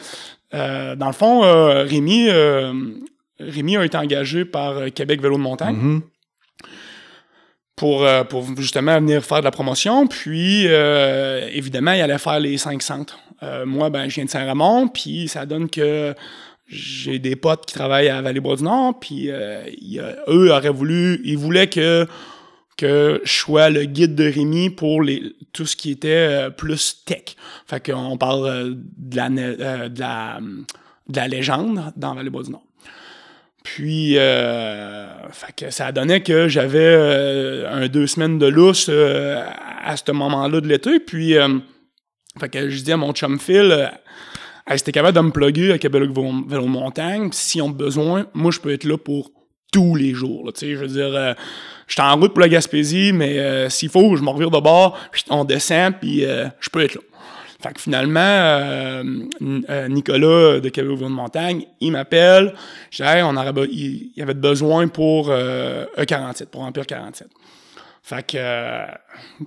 dans 0.53 1.07
le 1.07 1.13
fond, 1.13 1.41
Rémi, 1.41 2.29
Rémi 3.39 3.77
a 3.77 3.85
été 3.85 3.97
engagé 3.97 4.45
par 4.45 4.93
Québec 4.95 5.21
Vélo 5.21 5.37
de 5.37 5.43
montagne. 5.43 5.77
Mm-hmm. 5.77 6.01
Pour, 7.77 8.07
pour 8.31 8.47
justement 8.57 8.95
venir 8.95 9.23
faire 9.23 9.41
de 9.41 9.45
la 9.45 9.51
promotion. 9.51 10.07
Puis, 10.07 10.65
évidemment, 10.65 11.93
il 11.93 12.01
allait 12.01 12.19
faire 12.19 12.41
les 12.41 12.57
cinq 12.57 12.83
centres. 12.83 13.19
moi, 13.67 13.91
ben, 13.91 14.09
je 14.09 14.15
viens 14.15 14.25
de 14.25 14.31
Saint-Ramon, 14.31 14.89
puis 14.89 15.29
ça 15.29 15.45
donne 15.45 15.69
que 15.69 16.15
j'ai 16.67 17.19
des 17.19 17.37
potes 17.37 17.67
qui 17.67 17.75
travaillent 17.75 18.09
à 18.09 18.21
Vallée-Bois-du-Nord, 18.21 18.99
puis 18.99 19.31
euh, 19.31 19.63
eux 20.29 20.51
auraient 20.51 20.69
voulu, 20.69 21.21
ils 21.25 21.39
voulaient 21.39 21.69
que 21.69 22.07
que 22.77 23.23
je 23.25 23.33
sois 23.33 23.71
le 23.71 23.85
guide 23.85 24.15
de 24.15 24.25
Rémi 24.25 24.69
pour 24.69 25.01
les, 25.01 25.35
tout 25.55 25.65
ce 25.65 25.77
qui 25.77 25.93
était 25.93 26.09
euh, 26.11 26.51
plus 26.51 27.03
tech. 27.07 27.35
Fait 27.67 27.91
qu'on 27.91 28.19
parle 28.19 28.47
euh, 28.47 28.75
de, 28.99 29.17
la, 29.17 29.31
de, 29.31 29.99
la, 29.99 30.41
de 31.09 31.17
la 31.17 31.29
légende 31.29 31.95
dans 31.97 32.15
Vallée-Bois-du-Nord. 32.15 32.65
Puis, 33.63 34.15
fait 34.15 35.53
que 35.57 35.71
ça 35.71 35.91
donnait 35.91 36.23
que 36.23 36.47
j'avais 36.47 37.65
un 37.67 37.89
deux 37.89 38.07
semaines 38.07 38.39
de 38.39 38.47
lousse 38.47 38.89
à 38.89 39.97
ce 39.97 40.13
moment-là 40.13 40.61
de 40.61 40.69
l'été. 40.69 41.01
Puis, 41.01 41.35
fait 42.39 42.49
que 42.49 42.71
je 42.71 42.83
dis 42.83 42.93
à 42.93 42.97
mon 42.97 43.13
chum 43.13 43.41
Phil, 43.41 43.91
hey, 44.67 44.79
si 44.79 44.93
capable 44.93 45.17
de 45.17 45.21
me 45.21 45.31
plugger 45.31 45.73
à 45.73 45.79
Québec 45.79 46.03
Vélo 46.03 46.67
Montagne, 46.67 47.31
si 47.33 47.61
on 47.61 47.69
a 47.69 47.73
besoin, 47.73 48.27
moi, 48.35 48.51
je 48.51 48.61
peux 48.61 48.73
être 48.73 48.85
là 48.85 48.99
pour 48.99 49.31
tous 49.73 49.95
les 49.95 50.15
jours. 50.15 50.51
je 50.61 50.75
veux 50.75 50.87
dire, 50.87 51.15
euh, 51.15 51.35
je 51.87 51.95
suis 51.95 52.03
en 52.03 52.17
route 52.17 52.33
pour 52.33 52.41
la 52.41 52.49
Gaspésie, 52.49 53.13
mais 53.13 53.39
euh, 53.39 53.69
s'il 53.69 53.91
faut, 53.91 54.17
je 54.17 54.23
me 54.23 54.31
revire 54.31 54.51
de 54.51 54.59
bord, 54.59 54.99
on 55.29 55.45
descend, 55.45 55.95
puis 56.01 56.25
euh, 56.25 56.47
je 56.61 56.71
peux 56.71 56.83
être 56.83 56.95
là. 56.95 57.01
Fait 57.63 57.73
que 57.73 57.81
finalement, 57.81 59.03
Nicolas 59.89 60.61
de 60.61 60.69
Québec 60.69 60.99
Vélo 60.99 61.09
Montagne, 61.09 61.65
il 61.81 61.93
m'appelle, 61.93 62.53
je 62.91 63.03
dis, 63.03 63.23
on 63.23 63.35
aurait, 63.35 63.53
il, 63.71 64.11
y 64.15 64.21
avait 64.21 64.35
besoin 64.35 64.89
pour 64.89 65.31
E47, 65.31 66.43
e 66.43 66.47
pour 66.47 66.63
Empire 66.63 66.87
47. 66.87 67.29
Fait 68.07 68.25
que, 68.25 68.37
euh, 68.37 68.87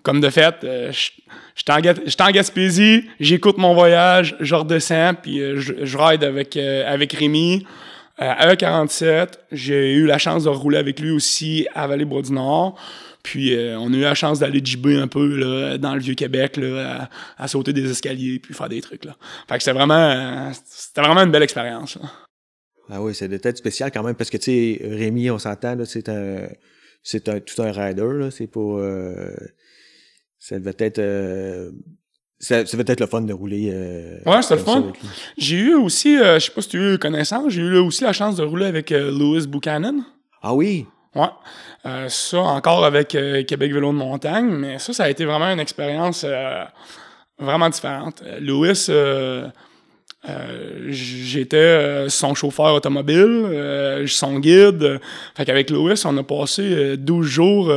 comme 0.03 0.19
de 0.19 0.29
fait, 0.29 0.53
euh, 0.65 0.91
je 0.91 1.11
suis 1.55 2.21
en, 2.21 2.31
Gaspésie, 2.31 3.05
j'écoute 3.17 3.57
mon 3.57 3.73
voyage, 3.73 4.35
je 4.41 4.53
redescends, 4.53 5.13
puis 5.13 5.39
euh, 5.39 5.61
je, 5.61 5.97
ride 5.97 6.25
avec, 6.25 6.57
avec 6.57 7.13
Rémi 7.13 7.65
à 8.17 8.53
E47. 8.53 9.29
J'ai 9.53 9.93
eu 9.93 10.05
la 10.05 10.17
chance 10.17 10.43
de 10.43 10.49
rouler 10.49 10.77
avec 10.77 10.99
lui 10.99 11.09
aussi 11.09 11.69
à 11.73 11.87
Vallée-Bois-du-Nord. 11.87 12.77
Puis 13.23 13.55
on 13.77 13.93
a 13.93 13.95
eu 13.95 14.01
la 14.01 14.13
chance 14.13 14.39
d'aller 14.39 14.59
jibber 14.61 14.97
un 14.97 15.07
peu 15.07 15.37
là, 15.37 15.77
dans 15.77 15.93
le 15.93 16.01
Vieux-Québec, 16.01 16.57
là, 16.57 17.07
à, 17.37 17.47
sauter 17.47 17.71
des 17.71 17.89
escaliers, 17.89 18.39
puis 18.39 18.53
faire 18.53 18.67
des 18.67 18.81
trucs. 18.81 19.05
Là. 19.05 19.15
Fait 19.47 19.55
que 19.55 19.63
c'était 19.63 19.77
vraiment, 19.77 20.51
c'était 20.65 21.01
vraiment 21.01 21.21
une 21.21 21.31
belle 21.31 21.43
expérience. 21.43 21.97
Ah 22.89 23.01
oui, 23.01 23.15
c'est 23.15 23.29
peut-être 23.29 23.57
spécial 23.57 23.89
quand 23.89 24.03
même, 24.03 24.15
parce 24.15 24.29
que, 24.29 24.35
tu 24.35 24.51
sais, 24.51 24.81
Rémi, 24.83 25.31
on 25.31 25.39
s'entend, 25.39 25.77
c'est 25.85 26.09
un 26.09 26.49
c'est 27.03 27.29
un, 27.29 27.39
tout 27.39 27.61
un 27.61 27.71
rider, 27.71 28.09
là. 28.13 28.31
C'est 28.31 28.47
pas. 28.47 28.59
Euh, 28.59 29.35
ça 30.39 30.57
devait 30.57 30.75
être. 30.79 30.99
Euh, 30.99 31.71
ça, 32.39 32.65
ça 32.65 32.77
devait 32.77 32.91
être 32.91 33.01
le 33.01 33.07
fun 33.07 33.21
de 33.21 33.33
rouler. 33.33 33.69
Euh, 33.71 34.19
ouais, 34.25 34.41
c'était 34.41 34.55
le 34.55 34.61
fun. 34.61 34.91
J'ai 35.37 35.57
eu 35.57 35.73
aussi, 35.73 36.17
euh, 36.17 36.39
je 36.39 36.45
sais 36.45 36.51
pas 36.51 36.61
si 36.61 36.69
tu 36.69 36.79
as 36.79 36.93
eu 36.93 36.97
connaissance, 36.97 37.51
j'ai 37.51 37.61
eu 37.61 37.77
aussi 37.77 38.03
la 38.03 38.13
chance 38.13 38.37
de 38.37 38.43
rouler 38.43 38.65
avec 38.65 38.91
Louis 38.91 39.45
Buchanan. 39.45 40.03
Ah 40.41 40.53
oui? 40.53 40.85
Ouais. 41.15 42.07
ça, 42.07 42.39
encore 42.39 42.85
avec 42.85 43.09
Québec 43.09 43.73
Vélo 43.73 43.91
de 43.91 43.97
montagne, 43.97 44.47
mais 44.47 44.79
ça, 44.79 44.93
ça 44.93 45.05
a 45.05 45.09
été 45.09 45.25
vraiment 45.25 45.51
une 45.51 45.59
expérience 45.59 46.25
vraiment 47.37 47.69
différente. 47.69 48.23
Louis, 48.39 48.87
euh, 50.27 50.87
j'étais 50.89 51.55
euh, 51.55 52.09
son 52.09 52.35
chauffeur 52.35 52.73
automobile, 52.73 53.45
euh, 53.45 54.05
son 54.05 54.39
guide. 54.39 54.99
Fait 55.35 55.45
qu'avec 55.45 55.69
Louis, 55.69 55.93
on 56.03 56.17
a 56.17 56.23
passé 56.23 56.97
12 56.97 57.25
jours 57.25 57.73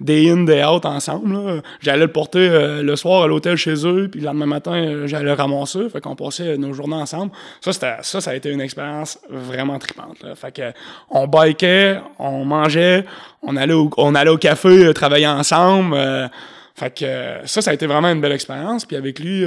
day 0.00 0.30
in, 0.30 0.44
day 0.44 0.64
out 0.64 0.86
ensemble. 0.86 1.62
J'allais 1.80 2.06
le 2.06 2.12
porter 2.12 2.48
le 2.82 2.96
soir 2.96 3.24
à 3.24 3.26
l'hôtel 3.26 3.56
chez 3.56 3.86
eux, 3.86 4.08
puis 4.10 4.20
le 4.20 4.26
lendemain 4.26 4.46
matin, 4.46 5.06
j'allais 5.06 5.24
le 5.24 5.32
ramasser. 5.34 5.88
Fait 5.90 6.00
qu'on 6.00 6.16
passait 6.16 6.56
nos 6.56 6.72
journées 6.72 6.94
ensemble. 6.94 7.32
Ça, 7.60 7.72
ça, 7.72 8.20
ça 8.20 8.30
a 8.30 8.34
été 8.34 8.50
une 8.50 8.62
expérience 8.62 9.18
vraiment 9.28 9.78
tripante. 9.78 10.24
Fait 10.36 10.52
que 10.52 10.72
on 11.10 11.26
bikait, 11.26 12.00
on 12.18 12.44
mangeait, 12.44 13.04
on 13.42 13.56
allait 13.56 13.74
au, 13.74 13.90
on 13.98 14.14
allait 14.14 14.30
au 14.30 14.38
café 14.38 14.94
travailler 14.94 15.28
ensemble. 15.28 15.96
fait 16.74 16.98
que 16.98 17.46
ça, 17.46 17.60
ça 17.60 17.70
a 17.70 17.74
été 17.74 17.86
vraiment 17.86 18.08
une 18.08 18.22
belle 18.22 18.32
expérience. 18.32 18.86
Puis 18.86 18.96
avec 18.96 19.18
lui, 19.18 19.44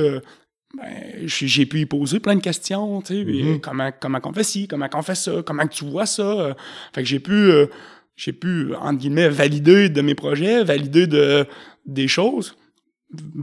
ben, 0.78 1.28
j'ai 1.28 1.66
pu 1.66 1.82
y 1.82 1.86
poser 1.86 2.20
plein 2.20 2.36
de 2.36 2.42
questions, 2.42 3.02
tu 3.02 3.14
sais, 3.14 3.24
mm-hmm. 3.24 3.60
comment, 3.60 3.92
comment 4.00 4.20
on 4.24 4.34
fait 4.34 4.44
ci, 4.44 4.68
comment 4.68 4.88
on 4.94 5.02
fait 5.02 5.16
ça, 5.16 5.44
comment 5.46 5.68
tu 5.68 5.86
vois 5.86 6.06
ça. 6.06 6.56
Fait 6.94 7.02
que 7.02 7.08
j'ai 7.08 7.20
pu, 7.20 7.34
euh, 7.34 7.68
j'ai 8.16 8.32
pu, 8.32 8.74
entre 8.76 9.00
guillemets, 9.00 9.30
valider 9.30 9.90
de 9.90 10.02
mes 10.02 10.16
projets, 10.16 10.64
valider 10.64 11.08
de, 11.08 11.46
des 11.86 12.08
choses, 12.08 12.56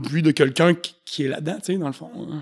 vu 0.03 0.21
de 0.21 0.31
quelqu'un 0.31 0.73
qui, 1.05 1.23
est 1.23 1.27
là-dedans, 1.27 1.57
tu 1.57 1.73
sais, 1.73 1.77
dans 1.77 1.87
le 1.87 1.93
fond. 1.93 2.09
Hein. 2.31 2.41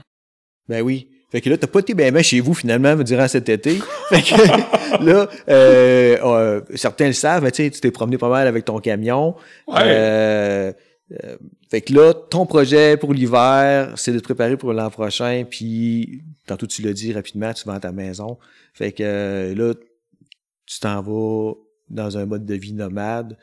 Ben 0.70 0.82
oui. 0.82 1.10
Fait 1.30 1.42
que 1.42 1.50
là, 1.50 1.58
t'as 1.58 1.68
pas 1.68 1.80
été 1.80 1.94
bien, 1.94 2.22
chez 2.22 2.40
vous, 2.40 2.54
finalement, 2.54 2.96
durant 2.96 3.28
cet 3.28 3.50
été. 3.50 3.80
fait 4.10 4.22
que 4.22 5.04
là, 5.04 5.28
euh, 5.50 6.18
euh, 6.24 6.62
certains 6.76 7.08
le 7.08 7.14
savent, 7.14 7.44
mais 7.44 7.52
tu 7.52 7.70
t'es 7.70 7.92
promené 7.92 8.18
pas 8.18 8.30
mal 8.30 8.48
avec 8.48 8.64
ton 8.64 8.80
camion. 8.80 9.36
Ouais. 9.68 10.74
Euh, 11.12 11.38
fait 11.70 11.82
que 11.82 11.94
là, 11.94 12.14
ton 12.14 12.46
projet 12.46 12.98
pour 12.98 13.14
l'hiver, 13.14 13.94
c'est 13.96 14.12
de 14.12 14.20
te 14.20 14.24
préparer 14.24 14.58
pour 14.58 14.74
l'an 14.74 14.90
prochain, 14.90 15.46
puis 15.50 16.22
tantôt 16.46 16.68
tu 16.68 16.82
l'as 16.82 16.94
dit 16.94 17.14
rapidement, 17.14 17.54
tu 17.54 17.66
vends 17.66 17.80
ta 17.80 17.92
maison. 17.92 18.38
Fait 18.74 18.92
que 18.92 19.04
euh, 19.04 19.56
là, 19.56 19.74
tu 20.66 20.80
t'en 20.80 21.02
vas 21.02 21.54
dans 21.90 22.18
un 22.18 22.26
mode 22.26 22.46
de 22.46 22.56
vie 22.56 22.74
nomade. 22.74 23.38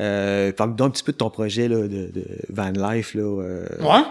Euh, 0.00 0.52
Parle-nous 0.52 0.84
un 0.84 0.90
petit 0.90 1.04
peu 1.04 1.12
de 1.12 1.18
ton 1.18 1.30
projet 1.30 1.68
là, 1.68 1.86
de, 1.86 2.10
van 2.48 2.70
life. 2.70 3.14
Là, 3.14 3.22
euh. 3.22 3.66
Ouais. 3.80 4.02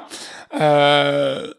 Euh, 0.62 1.54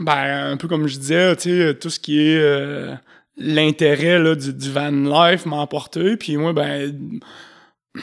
ben, 0.00 0.52
un 0.52 0.56
peu 0.56 0.66
comme 0.66 0.88
je 0.88 0.98
disais, 0.98 1.36
tu 1.36 1.50
sais, 1.50 1.74
tout 1.74 1.90
ce 1.90 2.00
qui 2.00 2.20
est 2.20 2.96
l'intérêt 3.36 4.36
du, 4.36 4.52
du 4.52 4.70
van 4.72 4.90
life 4.90 5.46
m'a 5.46 5.62
apporté. 5.62 6.16
Puis 6.16 6.36
moi, 6.36 6.52
ben, 6.52 7.20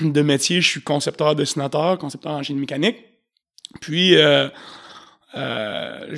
de 0.02 0.22
métier, 0.22 0.62
je 0.62 0.68
suis 0.68 0.82
concepteur, 0.82 1.36
dessinateur, 1.36 1.98
concepteur 1.98 2.34
en 2.34 2.44
génie 2.44 2.60
mécanique. 2.60 2.98
Puis, 3.82 4.16
euh, 4.18 4.48
euh, 5.36 6.16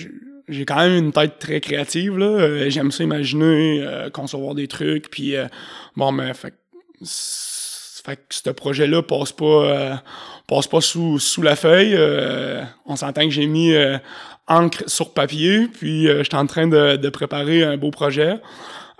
j'ai 0.47 0.65
quand 0.65 0.77
même 0.77 0.97
une 0.97 1.11
tête 1.11 1.39
très 1.39 1.61
créative, 1.61 2.17
là. 2.17 2.25
Euh, 2.25 2.69
J'aime 2.69 2.91
ça 2.91 3.03
imaginer, 3.03 3.81
euh, 3.83 4.09
concevoir 4.09 4.55
des 4.55 4.67
trucs. 4.67 5.09
Puis, 5.09 5.35
euh, 5.35 5.45
bon, 5.95 6.11
mais, 6.11 6.33
fait, 6.33 6.51
que- 6.51 6.55
fait 7.05 8.15
que 8.15 8.21
ce 8.35 8.49
projet-là 8.49 9.03
passe 9.03 9.31
pas, 9.31 9.45
euh, 9.45 9.95
passe 10.47 10.67
pas 10.67 10.81
sous, 10.81 11.19
sous 11.19 11.41
la 11.41 11.55
feuille. 11.55 11.97
On 12.85 12.95
s'entend 12.95 13.23
que 13.23 13.29
j'ai 13.29 13.45
mis 13.45 13.73
encre 14.47 14.83
sur 14.87 15.13
papier, 15.13 15.67
puis 15.67 16.07
j'étais 16.07 16.35
en 16.35 16.47
train 16.47 16.67
de, 16.67 16.95
de 16.95 17.09
préparer 17.09 17.63
un 17.63 17.77
beau 17.77 17.91
projet. 17.91 18.39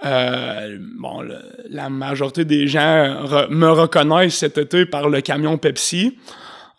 Euh, 0.06 0.78
bon, 0.98 1.24
la 1.70 1.90
majorité 1.90 2.46
des 2.46 2.68
gens 2.68 3.48
me 3.50 3.70
reconnaissent 3.70 4.38
cet 4.38 4.58
été 4.58 4.86
par 4.86 5.10
le 5.10 5.22
camion 5.22 5.58
Pepsi. 5.58 6.18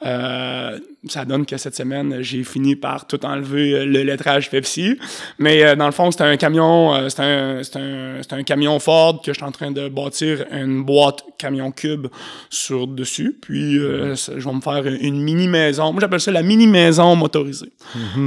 Euh, 0.04 0.78
ça 1.08 1.26
donne 1.26 1.44
que 1.44 1.58
cette 1.58 1.76
semaine, 1.76 2.22
j'ai 2.22 2.42
fini 2.42 2.74
par 2.74 3.06
tout 3.06 3.22
enlever 3.26 3.74
euh, 3.74 3.84
le 3.84 4.02
lettrage 4.02 4.48
Pepsi. 4.50 4.98
Mais 5.38 5.62
euh, 5.62 5.76
dans 5.76 5.84
le 5.86 5.92
fond, 5.92 6.10
c'était 6.10 6.24
un 6.24 6.36
camion, 6.38 6.94
euh, 6.94 7.08
c'était 7.10 7.22
un, 7.22 7.60
un, 7.76 8.38
un 8.38 8.42
camion 8.42 8.78
Ford 8.78 9.20
que 9.20 9.32
je 9.32 9.36
suis 9.38 9.44
en 9.44 9.52
train 9.52 9.70
de 9.72 9.88
bâtir 9.90 10.44
une 10.52 10.84
boîte 10.84 11.22
camion 11.36 11.70
cube 11.70 12.06
sur 12.48 12.86
dessus. 12.86 13.36
Puis 13.42 13.78
euh, 13.78 14.16
ça- 14.16 14.32
je 14.38 14.44
vais 14.48 14.54
me 14.54 14.60
faire 14.62 14.86
une 14.86 15.20
mini 15.20 15.48
maison. 15.48 15.92
Moi, 15.92 16.00
j'appelle 16.00 16.20
ça 16.20 16.30
la 16.32 16.42
mini 16.42 16.66
maison 16.66 17.14
motorisée. 17.14 17.72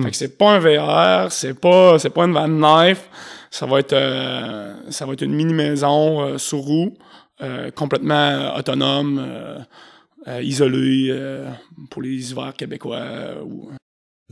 Fait 0.04 0.12
que 0.12 0.16
c'est 0.16 0.38
pas 0.38 0.52
un 0.52 0.60
VR, 0.60 1.32
c'est 1.32 1.60
pas, 1.60 1.98
c'est 1.98 2.12
pas 2.12 2.26
une 2.26 2.34
van 2.34 2.84
life. 2.84 3.02
Ça 3.50 3.66
va 3.66 3.80
être, 3.80 3.94
euh, 3.94 4.74
ça 4.90 5.06
va 5.08 5.14
être 5.14 5.22
une 5.24 5.34
mini 5.34 5.54
maison 5.54 6.38
sur 6.38 6.60
roue, 6.60 6.94
euh, 7.42 7.72
complètement 7.72 8.56
autonome. 8.58 9.20
Euh, 10.28 10.32
euh, 10.38 10.42
isolé 10.42 11.08
euh, 11.12 11.50
pour 11.90 12.02
les 12.02 12.32
hivers 12.32 12.54
québécois. 12.56 12.98
euh, 12.98 13.42
ou- 13.44 13.72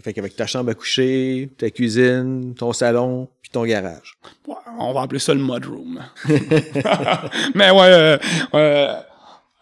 Fait 0.04 0.14
qu'avec 0.14 0.36
ta 0.36 0.48
chambre 0.48 0.72
à 0.72 0.74
coucher, 0.74 1.50
ta 1.58 1.70
cuisine, 1.70 2.54
ton 2.56 2.74
salon, 2.74 3.28
puis 3.42 3.52
ton 3.52 3.66
garage. 3.66 4.14
Ouais, 4.48 4.56
on 4.80 4.94
va 4.94 5.02
appeler 5.02 5.20
ça 5.20 5.34
le 5.34 5.42
mudroom. 5.42 6.02
Mais 7.56 7.70
ouais, 7.72 7.80
euh, 7.82 8.18
euh, 8.56 8.96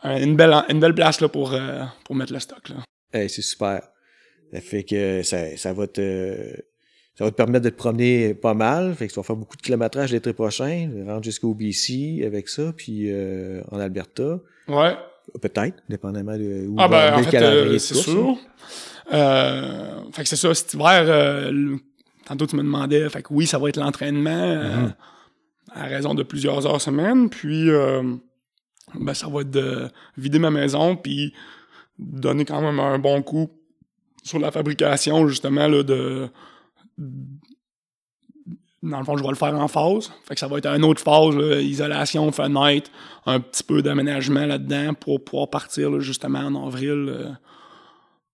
une, 0.06 0.36
belle, 0.36 0.54
une 0.70 0.80
belle 0.80 0.96
place 0.96 1.20
là, 1.22 1.28
pour, 1.30 1.54
euh, 1.54 1.84
pour 2.06 2.16
mettre 2.16 2.34
le 2.34 2.40
stock. 2.40 2.70
Là. 2.70 2.76
Hey, 3.14 3.30
c'est 3.30 3.42
super. 3.42 3.82
Ça 4.54 4.62
fait 4.62 4.84
que 4.84 5.22
ça, 5.24 5.56
ça 5.58 5.74
va 5.74 5.88
te 5.88 6.56
ça 7.16 7.26
va 7.26 7.32
te 7.32 7.36
permettre 7.36 7.66
de 7.66 7.70
te 7.70 7.76
promener 7.76 8.34
pas 8.34 8.54
mal. 8.54 8.96
Fait 8.96 9.08
que 9.08 9.12
tu 9.14 9.20
vas 9.20 9.24
faire 9.24 9.36
beaucoup 9.36 9.58
de 9.58 9.62
kilométrage 9.62 10.12
l'été 10.14 10.32
prochain, 10.32 10.90
rendre 11.06 11.24
jusqu'au 11.24 11.54
BC 11.54 12.24
avec 12.26 12.48
ça, 12.48 12.72
puis 12.76 13.12
euh, 13.12 13.62
en 13.72 13.80
Alberta. 13.80 14.40
Ouais. 14.70 14.96
Peut-être, 15.42 15.82
dépendamment 15.90 16.38
de 16.38 16.66
où 16.68 16.76
Ah 16.80 16.88
ben, 16.88 17.14
en 17.16 17.24
fait, 17.24 17.38
euh, 17.38 17.78
c'est 17.78 17.96
sûr. 17.96 18.38
Euh, 19.12 20.02
fait 20.12 20.24
que 20.24 20.30
c'est 20.30 20.36
ça, 20.36 20.54
cet 20.54 20.74
hiver, 20.74 21.04
euh, 21.08 21.52
le- 21.52 21.80
tantôt 22.26 22.46
tu 22.46 22.56
me 22.56 22.62
demandais, 22.64 23.10
fait 23.10 23.22
que 23.24 23.34
oui, 23.34 23.48
ça 23.48 23.58
va 23.58 23.70
être 23.70 23.78
l'entraînement 23.78 24.30
euh, 24.30 24.78
Mhm. 24.86 24.94
à 25.74 25.84
raison 25.86 26.14
de 26.14 26.24
plusieurs 26.24 26.66
heures 26.68 26.82
semaine, 26.82 27.30
puis 27.30 27.70
ben, 28.96 29.14
ça 29.14 29.28
va 29.28 29.42
être 29.42 29.52
de 29.52 29.88
vider 30.18 30.40
ma 30.40 30.52
maison, 30.52 30.96
puis 30.96 31.34
donner 31.98 32.46
quand 32.46 32.62
même 32.62 32.80
un 32.80 32.98
bon 33.00 33.22
coup 33.24 33.50
sur 34.24 34.40
la 34.40 34.52
fabrication, 34.52 35.28
justement, 35.28 35.68
là, 35.68 35.82
de... 35.84 36.30
Dans 38.82 39.00
le 39.00 39.04
fond, 39.04 39.18
je 39.18 39.24
vais 39.24 39.30
le 39.30 39.36
faire 39.36 39.54
en 39.56 39.68
phase. 39.68 40.12
Fait 40.26 40.36
que 40.36 40.40
ça 40.40 40.48
va 40.48 40.58
être 40.58 40.68
une 40.68 40.86
autre 40.86 41.02
phase, 41.02 41.36
isolation, 41.62 42.32
fenêtre, 42.32 42.90
un 43.26 43.40
petit 43.40 43.64
peu 43.64 43.82
d'aménagement 43.82 44.46
là-dedans 44.46 44.94
pour 44.94 45.24
pouvoir 45.24 45.50
partir 45.50 46.00
justement 46.00 46.40
en 46.40 46.68
avril 46.68 47.10
euh, 47.10 47.30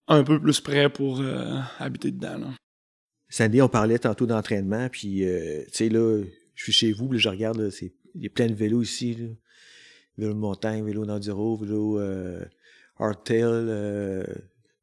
un 0.07 0.23
peu 0.23 0.39
plus 0.39 0.61
prêt 0.61 0.89
pour 0.89 1.19
euh, 1.19 1.59
habiter 1.79 2.11
dedans. 2.11 2.39
Sandy, 3.27 3.61
on 3.61 3.69
parlait 3.69 3.97
tantôt 3.97 4.27
d'entraînement, 4.27 4.87
puis 4.89 5.25
euh, 5.25 5.63
tu 5.65 5.71
sais 5.73 5.89
là, 5.89 6.21
je 6.53 6.63
suis 6.63 6.73
chez 6.73 6.91
vous, 6.91 7.07
puis 7.07 7.17
je 7.17 7.27
regarde, 7.27 7.71
il 8.13 8.23
y 8.23 8.27
a 8.27 8.29
plein 8.29 8.47
de 8.47 8.53
vélos 8.53 8.83
ici, 8.83 9.15
là. 9.15 9.27
vélo 10.19 10.33
de 10.33 10.37
montagne, 10.37 10.85
vélo 10.85 11.05
d'enduro, 11.05 11.55
vélo 11.55 11.99
hardtail, 12.99 13.65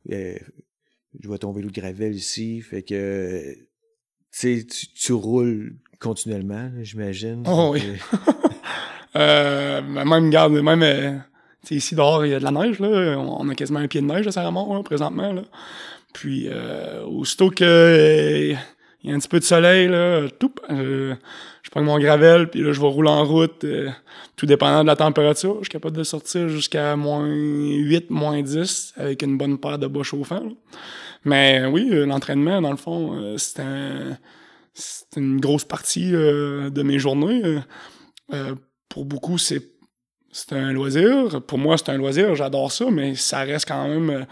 je 0.08 1.28
vois 1.28 1.38
ton 1.38 1.52
vélo 1.52 1.68
de 1.68 1.80
gravel 1.80 2.14
ici, 2.14 2.60
fait 2.62 2.82
que 2.82 3.56
tu 4.38 4.66
tu, 4.66 5.12
roules 5.12 5.74
continuellement, 6.00 6.70
j'imagine. 6.82 7.44
Oh 7.46 7.70
oui. 7.72 7.82
Euh, 9.14 9.80
ben, 9.82 10.04
même, 10.08 10.30
garde, 10.30 10.52
même 10.52 10.82
euh, 10.82 11.18
ici 11.70 11.94
dehors, 11.94 12.24
il 12.24 12.32
y 12.32 12.34
a 12.34 12.38
de 12.38 12.44
la 12.44 12.50
neige, 12.50 12.80
là. 12.80 13.18
On 13.18 13.48
a 13.48 13.54
quasiment 13.54 13.80
un 13.80 13.88
pied 13.88 14.00
de 14.00 14.06
neige 14.06 14.26
à 14.26 14.32
Saramon, 14.32 14.74
là, 14.74 14.82
présentement. 14.82 15.32
Là. 15.32 15.42
Puis, 16.12 16.48
euh, 16.48 17.04
aussitôt 17.04 17.50
que 17.50 17.64
euh, 17.64 18.56
il 19.02 19.10
y 19.10 19.12
a 19.12 19.16
un 19.16 19.18
petit 19.18 19.28
peu 19.28 19.38
de 19.38 19.44
soleil, 19.44 19.88
là, 19.88 20.28
toup, 20.38 20.60
euh, 20.70 21.14
prends 21.72 21.82
mon 21.82 21.98
gravel, 21.98 22.48
puis 22.48 22.62
là, 22.62 22.72
je 22.72 22.80
vais 22.80 22.86
rouler 22.86 23.10
en 23.10 23.24
route, 23.24 23.64
euh, 23.64 23.90
tout 24.36 24.46
dépendant 24.46 24.82
de 24.82 24.86
la 24.86 24.96
température. 24.96 25.56
Je 25.56 25.64
suis 25.64 25.70
capable 25.70 25.96
de 25.96 26.04
sortir 26.04 26.48
jusqu'à 26.48 26.94
moins 26.94 27.26
8, 27.26 28.10
moins 28.10 28.40
10, 28.40 28.94
avec 28.96 29.22
une 29.22 29.36
bonne 29.36 29.58
paire 29.58 29.78
de 29.78 29.88
bas 29.88 30.02
chauffants. 30.02 30.44
là. 30.44 30.52
Mais 31.24 31.64
oui, 31.66 31.88
euh, 31.92 32.04
l'entraînement, 32.04 32.60
dans 32.60 32.70
le 32.70 32.76
fond, 32.76 33.14
euh, 33.14 33.36
c'est 33.38 33.60
un, 33.60 34.18
une 35.16 35.40
grosse 35.40 35.64
partie 35.64 36.14
euh, 36.14 36.70
de 36.70 36.82
mes 36.82 36.98
journées. 36.98 37.58
Pour 38.88 39.04
beaucoup, 39.04 39.38
c'est 39.38 39.72
c'est 40.34 40.54
un 40.54 40.72
loisir. 40.72 41.42
Pour 41.46 41.58
moi, 41.58 41.76
c'est 41.76 41.90
un 41.90 41.98
loisir. 41.98 42.34
J'adore 42.34 42.72
ça, 42.72 42.90
mais 42.90 43.14
ça 43.14 43.40
reste 43.40 43.68
quand 43.68 43.86
même 43.86 44.26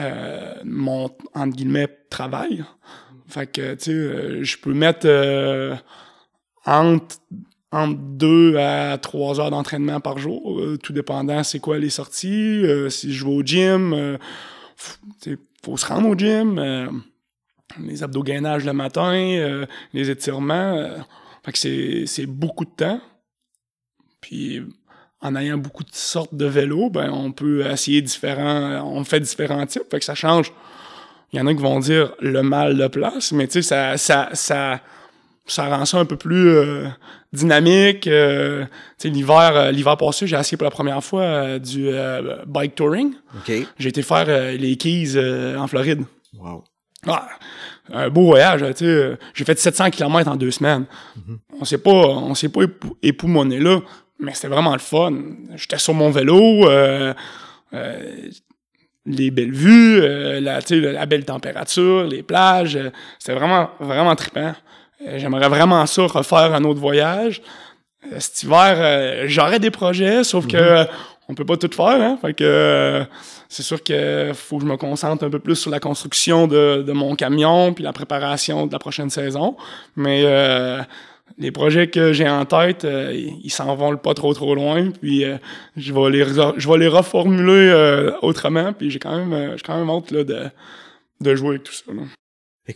euh, 0.00 0.54
mon, 0.64 1.10
entre 1.34 1.56
guillemets, 1.56 1.88
travail. 2.08 2.64
Fait 3.28 3.46
que, 3.46 3.74
tu 3.74 3.84
sais, 3.84 4.44
je 4.44 4.58
peux 4.58 4.72
mettre 4.72 5.06
euh, 5.06 5.74
entre, 6.70 7.16
entre 7.72 7.98
deux 7.98 8.56
à 8.56 8.96
trois 8.98 9.40
heures 9.40 9.50
d'entraînement 9.50 10.00
par 10.00 10.18
jour, 10.18 10.60
euh, 10.60 10.78
tout 10.78 10.92
dépendant 10.92 11.42
c'est 11.42 11.58
quoi 11.58 11.78
les 11.78 11.90
sorties, 11.90 12.62
euh, 12.64 12.88
si 12.88 13.12
je 13.12 13.24
vais 13.24 13.30
au 13.30 13.42
gym, 13.42 13.92
euh, 13.92 14.16
sais, 15.20 15.36
faut 15.64 15.76
se 15.76 15.86
rendre 15.86 16.08
au 16.08 16.16
gym, 16.16 17.02
les 17.80 18.02
abdos 18.02 18.22
gainage 18.22 18.64
le 18.64 18.72
matin, 18.72 19.66
les 19.92 20.10
étirements. 20.10 20.88
fait 21.44 21.52
que 21.52 22.06
c'est, 22.06 22.26
beaucoup 22.26 22.64
de 22.64 22.70
temps. 22.70 23.00
Puis 24.20 24.62
en 25.20 25.36
ayant 25.36 25.58
beaucoup 25.58 25.84
de 25.84 25.92
sortes 25.92 26.34
de 26.34 26.46
vélos, 26.46 26.88
ben 26.88 27.10
on 27.10 27.32
peut 27.32 27.66
essayer 27.66 28.00
différents. 28.00 28.82
On 28.90 29.04
fait 29.04 29.20
différents 29.20 29.66
types. 29.66 29.90
Fait 29.90 29.98
que 29.98 30.04
ça 30.04 30.14
change. 30.14 30.52
Il 31.32 31.38
y 31.38 31.42
en 31.42 31.46
a 31.46 31.54
qui 31.54 31.60
vont 31.60 31.78
dire 31.78 32.14
le 32.20 32.42
mal 32.42 32.76
de 32.76 32.88
place, 32.88 33.32
mais 33.32 33.46
tu 33.46 33.62
sais, 33.62 33.96
ça, 33.96 34.34
ça, 34.34 34.80
ça 35.50 35.68
rend 35.68 35.84
ça 35.84 35.98
un 35.98 36.04
peu 36.04 36.16
plus 36.16 36.48
euh, 36.50 36.86
dynamique. 37.32 38.06
euh, 38.06 38.64
l'hiver, 39.04 39.52
euh, 39.56 39.70
l'hiver 39.70 39.96
passé, 39.96 40.26
j'ai 40.26 40.36
essayé 40.36 40.56
pour 40.56 40.64
la 40.64 40.70
première 40.70 41.02
fois 41.02 41.58
du 41.58 41.90
bike 42.46 42.74
touring. 42.74 43.12
J'ai 43.78 43.88
été 43.88 44.02
faire 44.02 44.26
les 44.58 44.76
Keys 44.76 45.18
en 45.56 45.66
Floride. 45.66 46.02
Wow. 46.38 46.64
Ah, 47.06 47.28
un 47.92 48.10
beau 48.10 48.26
voyage, 48.26 48.62
J'ai 49.34 49.44
fait 49.44 49.58
700 49.58 49.90
km 49.90 50.30
en 50.30 50.36
deux 50.36 50.50
semaines. 50.50 50.84
On 51.58 51.64
s'est 51.64 51.78
pas, 51.78 51.90
on 51.90 52.34
s'est 52.34 52.50
pas 52.50 52.62
épou- 52.62 52.96
là, 53.58 53.80
mais 54.18 54.34
c'était 54.34 54.48
vraiment 54.48 54.72
le 54.74 54.78
fun. 54.80 55.12
J'étais 55.56 55.78
sur 55.78 55.94
mon 55.94 56.10
vélo, 56.10 56.68
les 59.06 59.30
belles 59.30 59.52
vues, 59.52 60.00
la, 60.40 60.60
la 60.70 61.06
belle 61.06 61.24
température, 61.24 62.04
les 62.04 62.22
plages. 62.22 62.78
c'était 63.18 63.34
vraiment, 63.34 63.70
vraiment 63.80 64.14
trippant. 64.14 64.52
Euh, 65.06 65.18
J'aimerais 65.18 65.48
vraiment 65.48 65.84
ça 65.86 66.02
refaire 66.06 66.54
un 66.54 66.64
autre 66.64 66.80
voyage. 66.80 67.42
Euh, 68.12 68.16
cet 68.18 68.42
hiver, 68.42 68.74
euh, 68.76 69.24
j'aurais 69.26 69.58
des 69.58 69.70
projets, 69.70 70.24
sauf 70.24 70.46
que 70.46 70.56
euh, 70.56 70.84
on 71.28 71.34
peut 71.34 71.44
pas 71.44 71.56
tout 71.56 71.70
faire, 71.72 72.00
hein. 72.02 72.18
Fait 72.20 72.34
que 72.34 72.42
euh, 72.44 73.04
c'est 73.48 73.62
sûr 73.62 73.82
que 73.84 74.32
faut 74.34 74.56
que 74.56 74.64
je 74.64 74.68
me 74.68 74.76
concentre 74.76 75.24
un 75.24 75.30
peu 75.30 75.38
plus 75.38 75.56
sur 75.56 75.70
la 75.70 75.78
construction 75.80 76.46
de, 76.46 76.82
de 76.86 76.92
mon 76.92 77.14
camion 77.14 77.72
puis 77.72 77.84
la 77.84 77.92
préparation 77.92 78.66
de 78.66 78.72
la 78.72 78.78
prochaine 78.78 79.10
saison. 79.10 79.56
Mais 79.96 80.22
euh, 80.24 80.80
les 81.38 81.52
projets 81.52 81.88
que 81.88 82.12
j'ai 82.12 82.28
en 82.28 82.44
tête, 82.46 82.84
euh, 82.84 83.12
ils 83.14 83.50
s'en 83.50 83.74
vont 83.76 83.96
pas 83.96 84.14
trop 84.14 84.34
trop 84.34 84.54
loin. 84.54 84.90
Puis 84.90 85.24
euh, 85.24 85.36
je 85.76 85.92
vais 85.92 86.10
les 86.10 86.24
je 86.24 86.68
vais 86.68 86.78
les 86.78 86.88
reformuler 86.88 87.68
euh, 87.70 88.12
autrement. 88.22 88.72
Puis 88.72 88.90
j'ai 88.90 88.98
quand 88.98 89.16
même 89.16 89.56
j'ai 89.56 89.62
quand 89.62 89.78
même 89.78 89.88
hâte 89.90 90.10
là, 90.10 90.24
de, 90.24 90.42
de 91.20 91.34
jouer 91.36 91.50
avec 91.50 91.62
tout 91.64 91.72
ça. 91.72 91.92
là. 91.92 92.02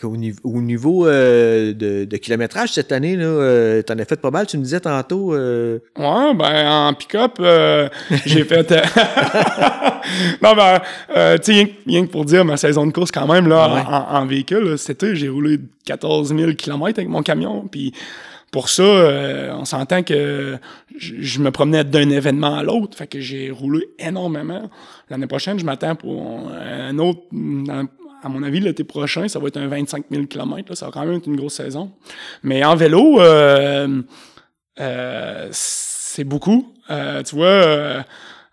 Au, 0.03 0.17
niveau, 0.17 0.41
au 0.45 0.61
niveau 0.61 1.07
euh, 1.07 1.73
de, 1.73 2.05
de, 2.05 2.17
kilométrage 2.17 2.73
cette 2.73 2.91
année, 2.91 3.17
là, 3.17 3.27
euh, 3.27 3.83
t'en 3.83 3.99
as 3.99 4.05
fait 4.05 4.21
pas 4.21 4.31
mal, 4.31 4.47
tu 4.47 4.59
me 4.59 4.65
disais 4.65 4.81
tantôt. 4.81 5.35
Euh... 5.35 5.79
Ouais, 5.97 6.35
ben 6.35 6.69
en 6.69 6.95
pick-up, 6.95 7.37
euh, 7.39 7.89
j'ai 8.27 8.45
fait. 8.45 8.71
non, 10.43 10.55
ben, 10.55 10.81
tu 11.39 11.53
sais, 11.55 11.75
rien 11.87 12.07
que 12.07 12.11
pour 12.11 12.25
dire 12.25 12.45
ma 12.45 12.57
saison 12.57 12.87
de 12.87 12.93
course 12.93 13.13
quand 13.13 13.27
même, 13.33 13.47
là, 13.49 14.09
en, 14.11 14.27
véhicule, 14.27 14.77
c'était, 14.79 15.15
j'ai 15.15 15.29
roulé 15.29 15.61
14 15.85 16.35
000 16.37 16.53
km 16.55 16.99
avec 16.99 17.09
mon 17.09 17.23
camion, 17.23 17.69
puis 17.71 17.93
pour 18.51 18.69
ça, 18.69 18.83
on 18.83 19.65
s'entend 19.65 20.03
que 20.03 20.57
je 20.97 21.41
me 21.41 21.51
promenais 21.51 21.85
d'un 21.85 22.09
événement 22.11 22.57
à 22.57 22.63
l'autre, 22.63 22.97
fait 22.97 23.07
que 23.07 23.21
j'ai 23.21 23.51
roulé 23.51 23.89
énormément. 23.99 24.71
L'année 25.11 25.27
prochaine, 25.27 25.59
je 25.59 25.65
m'attends 25.65 25.97
pour 25.97 26.51
un 26.51 26.99
autre, 26.99 27.21
à 28.25 28.29
mon 28.31 28.43
avis, 28.43 28.59
l'été 28.59 28.85
prochain, 28.85 29.29
ça 29.29 29.39
va 29.39 29.49
être 29.49 29.59
un 29.59 29.69
25 29.69 30.07
000 30.11 30.25
km. 30.25 30.75
ça 30.75 30.87
va 30.87 30.93
quand 30.93 31.05
même 31.05 31.17
être 31.17 31.27
une 31.27 31.37
grosse 31.37 31.55
saison. 31.55 31.93
Mais 32.43 32.65
en 32.65 32.75
vélo, 32.75 33.21
euh, 33.21 34.03
euh, 34.81 35.49
c'est 35.53 36.25
beaucoup. 36.25 36.73
Euh, 36.89 37.23
tu 37.23 37.37
vois, 37.37 38.03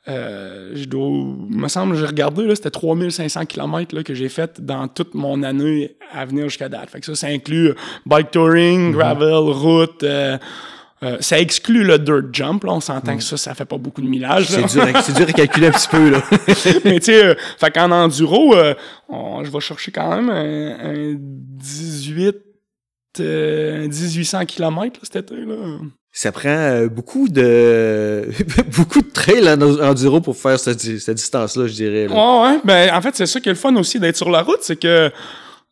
je 0.08 0.84
dois, 0.86 1.10
me 1.10 1.70
semble, 1.70 1.96
j'ai 1.96 2.06
regardé, 2.06 2.54
c'était 2.54 2.70
3500 2.70 3.46
km 3.46 3.96
là, 3.96 4.04
que 4.04 4.14
j'ai 4.14 4.28
fait 4.28 4.60
dans 4.60 4.90
toute 4.90 5.16
mon 5.16 5.42
année 5.42 5.96
à 6.12 6.26
venir 6.26 6.50
jusqu'à 6.50 6.68
date. 6.68 6.90
Fait 6.90 7.00
que 7.00 7.06
ça, 7.06 7.16
ça 7.16 7.28
inclut 7.28 7.74
bike 8.06 8.32
touring, 8.32 8.90
mm-hmm. 8.90 8.92
gravel, 8.92 9.54
route. 9.54 10.06
Euh, 11.04 11.18
ça 11.20 11.40
exclut 11.40 11.84
le 11.84 11.98
dirt 11.98 12.26
jump, 12.32 12.64
là. 12.64 12.74
On 12.74 12.80
s'entend 12.80 13.18
que 13.18 13.24
ça, 13.24 13.36
ça 13.36 13.56
fait 13.56 13.66
pas 13.66 13.78
beaucoup 13.78 14.02
de 14.02 14.08
millage. 14.08 14.46
C'est 14.46 14.66
dur, 14.68 14.86
dur, 14.86 15.28
à 15.28 15.34
calculer 15.34 15.68
un 15.68 15.72
petit 15.72 15.88
peu, 15.88 16.12
là. 16.12 16.22
Mais 16.86 17.00
tu 17.00 17.06
sais, 17.06 17.26
euh, 17.26 17.36
fait 17.58 17.72
qu'en 17.72 17.90
enduro, 17.90 18.56
euh, 18.56 18.76
je 19.10 19.50
vais 19.50 19.60
chercher 19.60 19.92
quand 19.92 20.16
même 20.16 20.30
un, 20.30 21.16
18, 21.18 22.36
1800 23.18 24.46
km, 24.46 25.00
cet 25.04 25.32
été, 25.32 25.42
là. 25.44 25.56
Ça 26.14 26.34
prend 26.34 26.86
beaucoup 26.88 27.30
de 27.30 28.28
beaucoup 28.76 29.02
de 29.02 29.10
trail 29.12 29.48
en 29.48 29.62
enduro 29.62 30.20
pour 30.20 30.36
faire 30.36 30.60
cette, 30.60 30.86
distance-là, 30.86 31.68
je 31.68 31.74
dirais. 31.74 32.08
Là. 32.10 32.14
Ouais, 32.14 32.48
ouais. 32.48 32.60
Ben, 32.66 32.94
en 32.94 33.02
fait, 33.02 33.16
c'est 33.16 33.26
ça 33.26 33.40
qui 33.40 33.48
est 33.48 33.54
le 33.54 33.58
fun 33.58 33.74
aussi 33.78 33.98
d'être 33.98 34.18
sur 34.18 34.30
la 34.30 34.42
route, 34.42 34.60
c'est 34.60 34.76
que 34.76 35.10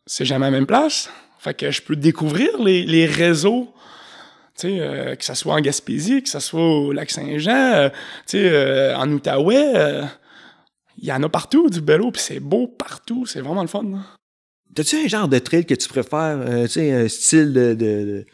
c'est 0.06 0.24
jamais 0.24 0.46
à 0.46 0.50
la 0.50 0.56
même 0.56 0.66
place. 0.66 1.10
Fait 1.38 1.52
que 1.52 1.70
je 1.70 1.82
peux 1.82 1.94
découvrir 1.94 2.48
les, 2.58 2.84
les 2.84 3.04
réseaux 3.04 3.68
euh, 4.64 5.14
que 5.16 5.24
ce 5.24 5.34
soit 5.34 5.54
en 5.54 5.60
Gaspésie, 5.60 6.22
que 6.22 6.28
ce 6.28 6.40
soit 6.40 6.60
au 6.60 6.92
lac 6.92 7.10
Saint-Jean, 7.10 7.74
euh, 7.74 7.88
euh, 8.34 8.94
en 8.94 9.10
Outaouais, 9.10 10.02
il 10.98 11.08
y 11.08 11.12
en 11.12 11.22
a 11.22 11.28
partout 11.28 11.70
du 11.70 11.80
vélo, 11.80 12.10
puis 12.10 12.22
c'est 12.22 12.40
beau 12.40 12.66
partout, 12.66 13.26
c'est 13.26 13.40
vraiment 13.40 13.62
le 13.62 13.68
fun. 13.68 13.84
T'as-tu 14.74 14.96
un 14.96 15.08
genre 15.08 15.28
de 15.28 15.38
trail 15.38 15.64
que 15.64 15.74
tu 15.74 15.88
préfères, 15.88 16.38
tu 16.64 16.68
sais, 16.68 16.92
un 16.92 17.08
style 17.08 17.52
de, 17.52 18.26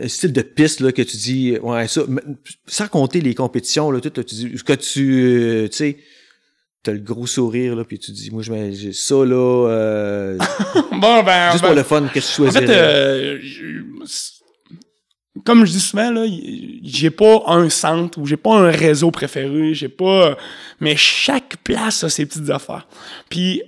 un 0.00 0.08
style 0.08 0.32
de 0.32 0.42
piste 0.42 0.80
là, 0.80 0.92
que 0.92 1.02
tu 1.02 1.16
dis, 1.16 1.58
ouais, 1.60 1.88
ça, 1.88 2.02
sans 2.66 2.88
compter 2.88 3.20
les 3.20 3.34
compétitions, 3.34 3.90
là, 3.90 4.00
tout, 4.00 4.10
tu 4.10 4.34
dis, 4.34 4.54
que 4.64 4.72
tu, 4.74 5.68
tu 5.70 5.76
sais, 5.76 5.98
t'as 6.82 6.92
le 6.92 7.00
gros 7.00 7.26
sourire, 7.26 7.74
là, 7.74 7.84
puis 7.84 7.98
tu 7.98 8.12
dis, 8.12 8.30
moi, 8.30 8.42
j'ai 8.42 8.92
ça, 8.92 9.16
là, 9.16 10.36
bon, 10.92 11.22
ben, 11.24 11.50
juste 11.50 11.64
pour 11.64 11.70
ben, 11.70 11.76
le 11.76 11.82
fun, 11.82 12.08
qu'est-ce 12.12 12.28
que 12.28 12.30
tu 12.30 12.52
choisirais? 12.52 12.64
En 12.64 13.36
fait, 14.06 14.43
comme 15.42 15.64
je 15.64 15.72
dis 15.72 15.80
souvent, 15.80 16.10
là, 16.12 16.24
j'ai 16.82 17.10
pas 17.10 17.42
un 17.46 17.68
centre 17.68 18.18
ou 18.18 18.26
j'ai 18.26 18.36
pas 18.36 18.54
un 18.54 18.70
réseau 18.70 19.10
préféré, 19.10 19.74
j'ai 19.74 19.88
pas. 19.88 20.36
Mais 20.80 20.94
chaque 20.96 21.56
place 21.64 22.04
a 22.04 22.08
ses 22.08 22.26
petites 22.26 22.50
affaires. 22.50 22.86
Puis 23.28 23.60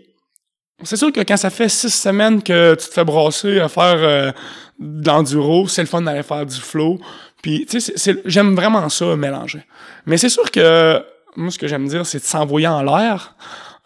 c'est 0.83 0.97
sûr 0.97 1.11
que 1.11 1.21
quand 1.21 1.37
ça 1.37 1.51
fait 1.51 1.69
six 1.69 1.91
semaines 1.91 2.43
que 2.43 2.75
tu 2.75 2.87
te 2.87 2.93
fais 2.93 3.05
brasser 3.05 3.59
à 3.59 3.69
faire 3.69 3.97
euh, 3.97 4.33
de 4.79 5.07
l'enduro, 5.09 5.67
c'est 5.67 5.83
le 5.83 5.89
fun 5.89 6.03
d'aller 6.03 6.23
faire 6.23 6.47
du 6.47 6.61
flow. 6.61 7.01
Puis 7.43 7.67
tu 7.67 7.81
sais, 7.81 8.23
j'aime 8.25 8.55
vraiment 8.55 8.89
ça 8.89 9.17
mélanger. 9.17 9.65
Mais 10.05 10.19
c'est 10.19 10.29
sûr 10.29 10.51
que 10.51 11.03
moi, 11.35 11.51
ce 11.51 11.59
que 11.59 11.67
j'aime 11.67 11.89
dire, 11.89 12.07
c'est 12.07 12.19
de 12.19 12.25
s'envoyer 12.25 12.69
en 12.69 12.83
l'air 12.83 13.35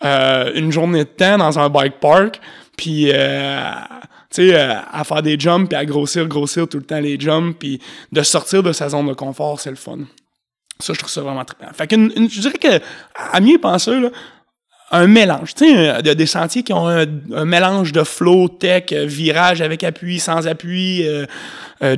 euh, 0.04 0.52
une 0.54 0.72
journée 0.72 1.04
de 1.04 1.10
temps 1.10 1.38
dans 1.38 1.58
un 1.58 1.68
bike 1.68 2.00
park, 2.00 2.40
puis 2.76 3.10
euh, 3.12 3.70
tu 4.30 4.48
sais, 4.48 4.54
euh, 4.54 4.74
à 4.92 5.02
faire 5.04 5.22
des 5.22 5.38
jumps, 5.38 5.68
puis 5.68 5.76
à 5.76 5.84
grossir, 5.84 6.26
grossir 6.26 6.68
tout 6.68 6.78
le 6.78 6.84
temps 6.84 7.00
les 7.00 7.18
jumps, 7.18 7.54
puis 7.58 7.80
de 8.12 8.22
sortir 8.22 8.62
de 8.62 8.72
sa 8.72 8.88
zone 8.88 9.08
de 9.08 9.14
confort, 9.14 9.60
c'est 9.60 9.70
le 9.70 9.76
fun. 9.76 9.98
Ça, 10.78 10.92
je 10.92 10.98
trouve 10.98 11.10
ça 11.10 11.20
vraiment 11.20 11.44
très 11.44 11.56
bien. 11.58 11.72
Fait 11.72 11.86
que 11.86 11.96
je 11.96 12.40
dirais 12.40 12.58
que, 12.58 12.84
à 13.14 13.40
mieux 13.40 13.58
penser, 13.58 13.98
là, 13.98 14.10
un 14.92 15.06
mélange. 15.06 15.54
Tu 15.54 15.66
sais, 15.66 15.88
a 15.88 16.02
des 16.02 16.26
sentiers 16.26 16.62
qui 16.62 16.72
ont 16.72 16.88
un, 16.88 17.44
mélange 17.44 17.92
de 17.92 18.02
flow, 18.02 18.48
tech, 18.48 18.86
euh, 18.92 19.04
virage 19.04 19.62
avec 19.62 19.84
appui, 19.84 20.18
sans 20.18 20.46
appui, 20.46 21.06
euh, 21.06 21.26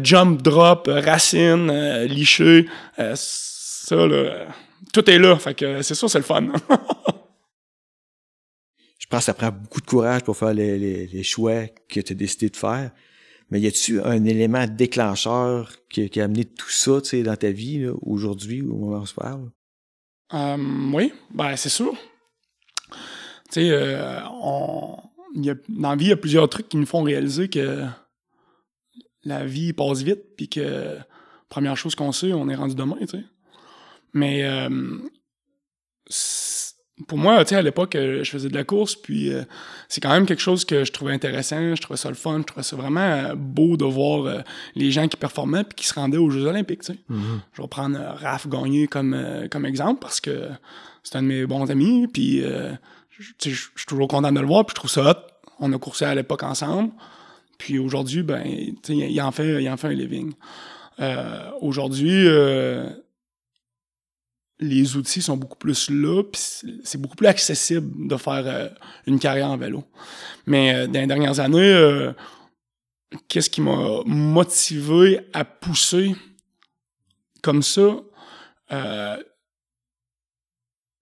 jump, 0.02 0.42
drop, 0.42 0.90
racine, 0.90 1.70
liché. 2.04 2.66
ça, 2.96 3.96
là, 3.96 4.46
tout 4.92 5.08
est 5.10 5.18
là. 5.18 5.36
Fait 5.36 5.54
que 5.54 5.82
c'est 5.82 5.94
ça, 5.94 6.08
c'est 6.08 6.18
le 6.18 6.24
fun. 6.24 6.48
pense 9.12 9.24
ça 9.24 9.34
prend 9.34 9.52
beaucoup 9.52 9.80
de 9.80 9.86
courage 9.86 10.22
pour 10.22 10.36
faire 10.36 10.54
les, 10.54 11.22
choix 11.22 11.66
que 11.88 12.00
tu 12.00 12.12
as 12.12 12.16
décidé 12.16 12.48
de 12.48 12.56
faire. 12.56 12.90
Mais 13.50 13.60
y 13.60 13.66
a-tu 13.66 14.00
un 14.00 14.24
élément 14.24 14.66
déclencheur 14.66 15.70
qui, 15.90 16.18
a 16.18 16.24
amené 16.24 16.46
tout 16.46 16.70
ça 16.70 17.00
dans 17.22 17.36
ta 17.36 17.50
vie 17.50 17.86
aujourd'hui, 18.00 18.62
au 18.62 18.74
moment 18.74 18.98
où 18.98 19.02
on 19.02 19.06
se 19.06 19.14
parle? 19.14 19.50
Euh, 20.32 20.56
oui, 20.94 21.12
ben 21.30 21.54
c'est 21.56 21.68
sûr. 21.68 21.92
Tu 23.50 23.60
sais, 23.60 23.70
euh, 23.70 24.18
dans 24.24 25.90
la 25.90 25.96
vie, 25.96 26.06
il 26.06 26.08
y 26.08 26.12
a 26.12 26.16
plusieurs 26.16 26.48
trucs 26.48 26.70
qui 26.70 26.78
nous 26.78 26.86
font 26.86 27.02
réaliser 27.02 27.50
que 27.50 27.84
la 29.24 29.44
vie 29.44 29.74
passe 29.74 30.00
vite, 30.00 30.36
puis 30.38 30.48
que 30.48 30.96
première 31.50 31.76
chose 31.76 31.94
qu'on 31.94 32.12
sait, 32.12 32.32
on 32.32 32.48
est 32.48 32.54
rendu 32.54 32.74
demain. 32.74 32.96
Mais 34.14 34.44
euh, 34.44 34.98
pour 37.08 37.18
moi, 37.18 37.42
tu 37.44 37.50
sais, 37.50 37.56
à 37.56 37.62
l'époque, 37.62 37.96
euh, 37.96 38.22
je 38.22 38.30
faisais 38.30 38.48
de 38.48 38.54
la 38.54 38.64
course, 38.64 38.94
puis 38.94 39.32
euh, 39.32 39.42
c'est 39.88 40.00
quand 40.00 40.10
même 40.10 40.26
quelque 40.26 40.42
chose 40.42 40.64
que 40.64 40.84
je 40.84 40.92
trouvais 40.92 41.12
intéressant, 41.12 41.74
je 41.74 41.80
trouvais 41.80 41.96
ça 41.96 42.08
le 42.08 42.14
fun, 42.14 42.38
je 42.38 42.44
trouvais 42.44 42.62
ça 42.62 42.76
vraiment 42.76 43.00
euh, 43.00 43.34
beau 43.34 43.76
de 43.76 43.84
voir 43.84 44.42
les 44.74 44.90
gens 44.90 45.08
qui 45.08 45.16
performaient 45.16 45.64
puis 45.64 45.74
qui 45.76 45.86
se 45.86 45.94
rendaient 45.94 46.18
aux 46.18 46.30
Jeux 46.30 46.44
olympiques, 46.44 46.82
tu 46.82 46.92
sais. 46.92 46.98
Mm-hmm. 47.10 47.40
Je 47.54 47.62
vais 47.62 47.68
prendre 47.68 47.98
Raph 47.98 48.46
Gagné 48.46 48.86
comme, 48.88 49.16
comme 49.50 49.64
exemple 49.64 50.00
parce 50.00 50.20
que 50.20 50.48
c'est 51.02 51.16
un 51.16 51.22
de 51.22 51.28
mes 51.28 51.46
bons 51.46 51.70
amis, 51.70 52.06
puis 52.08 52.42
je 53.38 53.48
suis 53.48 53.86
toujours 53.86 54.08
content 54.08 54.30
de 54.32 54.40
le 54.40 54.46
voir, 54.46 54.66
puis 54.66 54.72
je 54.72 54.76
trouve 54.76 54.90
ça 54.90 55.10
hot. 55.10 55.16
On 55.58 55.72
a 55.72 55.78
coursé 55.78 56.04
à 56.04 56.14
l'époque 56.14 56.42
ensemble, 56.42 56.90
puis 57.58 57.78
aujourd'hui, 57.78 58.22
ben, 58.22 58.42
tu 58.82 58.98
sais, 58.98 59.10
il 59.10 59.22
en 59.22 59.32
fait, 59.32 59.62
il 59.62 59.68
en 59.70 59.76
fait 59.76 59.88
un 59.88 59.92
living. 59.92 60.32
aujourd'hui, 61.60 62.26
les 64.62 64.96
outils 64.96 65.20
sont 65.20 65.36
beaucoup 65.36 65.58
plus 65.58 65.90
là, 65.90 66.22
c'est 66.84 66.98
beaucoup 67.00 67.16
plus 67.16 67.26
accessible 67.26 68.08
de 68.08 68.16
faire 68.16 68.44
euh, 68.46 68.68
une 69.06 69.18
carrière 69.18 69.50
en 69.50 69.56
vélo. 69.56 69.84
Mais 70.46 70.74
euh, 70.74 70.86
dans 70.86 71.00
les 71.00 71.06
dernières 71.06 71.40
années, 71.40 71.58
euh, 71.58 72.12
qu'est-ce 73.28 73.50
qui 73.50 73.60
m'a 73.60 74.02
motivé 74.06 75.20
à 75.32 75.44
pousser 75.44 76.14
comme 77.42 77.62
ça? 77.62 77.96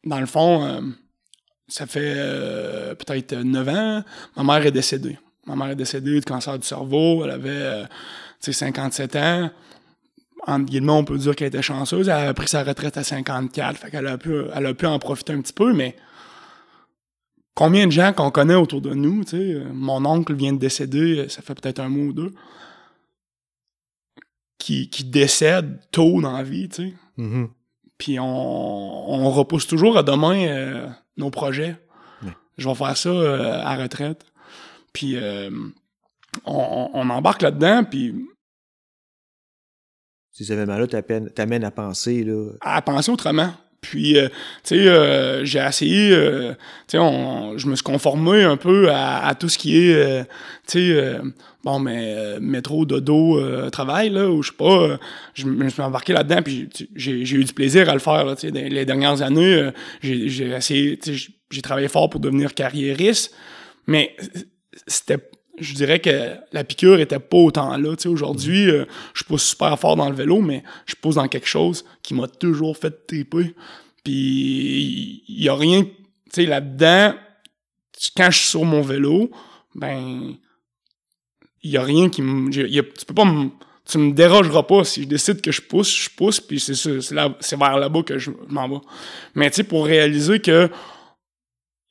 dans 0.02 0.18
le 0.18 0.26
fond, 0.26 0.92
ça 1.68 1.86
fait 1.86 2.16
peut-être 2.98 3.32
9 3.36 3.68
ans, 3.68 4.02
ma 4.36 4.42
mère 4.42 4.66
est 4.66 4.72
décédée. 4.72 5.16
Ma 5.46 5.54
mère 5.54 5.68
est 5.68 5.76
décédée 5.76 6.18
de 6.18 6.24
cancer 6.24 6.58
du 6.58 6.66
cerveau, 6.66 7.24
elle 7.24 7.30
avait 7.30 7.84
57 8.40 9.14
ans 9.14 9.50
entre 10.46 10.66
guillemets, 10.66 10.92
on 10.92 11.04
peut 11.04 11.18
dire 11.18 11.36
qu'elle 11.36 11.48
était 11.48 11.62
chanceuse. 11.62 12.08
Elle 12.08 12.28
a 12.28 12.34
pris 12.34 12.48
sa 12.48 12.64
retraite 12.64 12.96
à 12.96 13.04
54, 13.04 13.78
fait 13.78 13.90
qu'elle 13.90 14.06
a 14.06 14.18
pu, 14.18 14.32
elle 14.54 14.66
a 14.66 14.74
pu 14.74 14.86
en 14.86 14.98
profiter 14.98 15.32
un 15.32 15.40
petit 15.40 15.52
peu, 15.52 15.72
mais 15.72 15.96
combien 17.54 17.86
de 17.86 17.92
gens 17.92 18.12
qu'on 18.12 18.30
connaît 18.30 18.54
autour 18.54 18.80
de 18.80 18.94
nous, 18.94 19.24
tu 19.24 19.30
sais, 19.30 19.62
mon 19.72 20.04
oncle 20.04 20.34
vient 20.34 20.52
de 20.52 20.58
décéder, 20.58 21.28
ça 21.28 21.42
fait 21.42 21.54
peut-être 21.54 21.80
un 21.80 21.88
mois 21.88 22.06
ou 22.06 22.12
deux, 22.12 22.34
qui, 24.58 24.88
qui 24.90 25.04
décèdent 25.04 25.80
tôt 25.90 26.20
dans 26.20 26.32
la 26.32 26.42
vie, 26.42 26.68
tu 26.68 26.88
sais. 26.88 26.94
Mm-hmm. 27.18 27.48
Puis 27.98 28.18
on, 28.18 28.24
on, 28.24 29.30
repousse 29.30 29.66
toujours 29.66 29.98
à 29.98 30.02
demain 30.02 30.46
euh, 30.46 30.88
nos 31.18 31.30
projets. 31.30 31.76
Je 32.56 32.68
vais 32.68 32.74
faire 32.74 32.96
ça 32.96 33.08
euh, 33.10 33.60
à 33.62 33.76
retraite. 33.76 34.24
Puis 34.92 35.16
euh, 35.16 35.50
on, 36.44 36.90
on, 36.94 37.10
embarque 37.10 37.42
là-dedans, 37.42 37.84
puis 37.84 38.14
ces 40.32 40.52
événements-là 40.52 40.86
t'amènent 41.34 41.64
à 41.64 41.70
penser. 41.70 42.24
Là. 42.24 42.50
À 42.60 42.82
penser 42.82 43.10
autrement. 43.10 43.52
Puis, 43.80 44.18
euh, 44.18 44.28
tu 44.62 44.76
sais, 44.76 44.88
euh, 44.88 45.44
j'ai 45.44 45.58
essayé, 45.58 46.12
euh, 46.12 46.52
tu 46.86 46.98
sais, 46.98 47.58
je 47.58 47.66
me 47.66 47.74
suis 47.74 47.82
conformé 47.82 48.42
un 48.42 48.56
peu 48.56 48.90
à, 48.92 49.34
tout 49.38 49.48
ce 49.48 49.56
qui 49.56 49.78
est, 49.78 50.24
tu 50.68 50.92
sais, 50.92 51.20
bon, 51.64 51.78
mais 51.78 52.38
métro, 52.40 52.84
dodo, 52.84 53.40
travail, 53.70 54.10
là, 54.10 54.28
ou 54.28 54.42
je 54.42 54.50
sais 54.50 54.56
pas, 54.56 54.98
je 55.34 55.46
me 55.46 55.68
suis 55.68 55.82
embarqué 55.82 56.12
là-dedans, 56.12 56.42
puis 56.42 56.68
j'ai 56.94 57.36
eu 57.36 57.44
du 57.44 57.52
plaisir 57.54 57.88
à 57.88 57.94
le 57.94 58.00
faire, 58.00 58.26
tu 58.36 58.50
sais, 58.50 58.68
les 58.68 58.84
dernières 58.84 59.22
années, 59.22 59.70
j'ai 60.02 60.50
essayé, 60.50 60.98
tu 60.98 61.16
sais, 61.16 61.32
j'ai 61.50 61.62
travaillé 61.62 61.88
fort 61.88 62.10
pour 62.10 62.20
devenir 62.20 62.54
carriériste, 62.54 63.34
mais 63.86 64.14
c'était 64.86 65.18
je 65.58 65.74
dirais 65.74 66.00
que 66.00 66.36
la 66.52 66.64
piqûre 66.64 67.00
était 67.00 67.18
pas 67.18 67.36
autant 67.36 67.76
là. 67.76 67.96
Tu 67.96 68.02
sais, 68.02 68.08
aujourd'hui, 68.08 68.70
euh, 68.70 68.84
je 69.14 69.24
pousse 69.24 69.42
super 69.42 69.78
fort 69.78 69.96
dans 69.96 70.08
le 70.08 70.14
vélo, 70.14 70.40
mais 70.40 70.62
je 70.86 70.94
pousse 70.94 71.16
dans 71.16 71.28
quelque 71.28 71.48
chose 71.48 71.84
qui 72.02 72.14
m'a 72.14 72.28
toujours 72.28 72.76
fait 72.76 73.06
triper. 73.06 73.54
Puis 74.04 75.24
il 75.28 75.42
y, 75.42 75.48
a 75.48 75.54
rien, 75.54 75.82
tu 75.84 75.90
sais, 76.32 76.46
là-dedans, 76.46 77.14
quand 78.16 78.30
je 78.30 78.38
suis 78.38 78.48
sur 78.48 78.64
mon 78.64 78.80
vélo, 78.80 79.30
ben, 79.74 80.34
il 81.62 81.70
y 81.70 81.76
a 81.76 81.82
rien 81.82 82.08
qui 82.08 82.22
me, 82.22 82.50
tu 82.50 83.06
peux 83.06 83.14
pas 83.14 83.26
me, 83.26 83.50
tu 83.84 83.98
me 83.98 84.12
dérogeras 84.12 84.62
pas 84.62 84.84
si 84.84 85.02
je 85.02 85.08
décide 85.08 85.42
que 85.42 85.52
je 85.52 85.60
pousse, 85.60 85.94
je 85.94 86.10
pousse, 86.10 86.40
puis 86.40 86.58
c'est 86.58 86.74
c'est 86.74 87.58
vers 87.58 87.76
là-bas 87.78 88.02
que 88.02 88.18
je 88.18 88.30
m'en 88.48 88.68
vais. 88.68 88.80
Mais 89.34 89.50
tu 89.50 89.56
sais, 89.56 89.64
pour 89.64 89.84
réaliser 89.84 90.40
que 90.40 90.70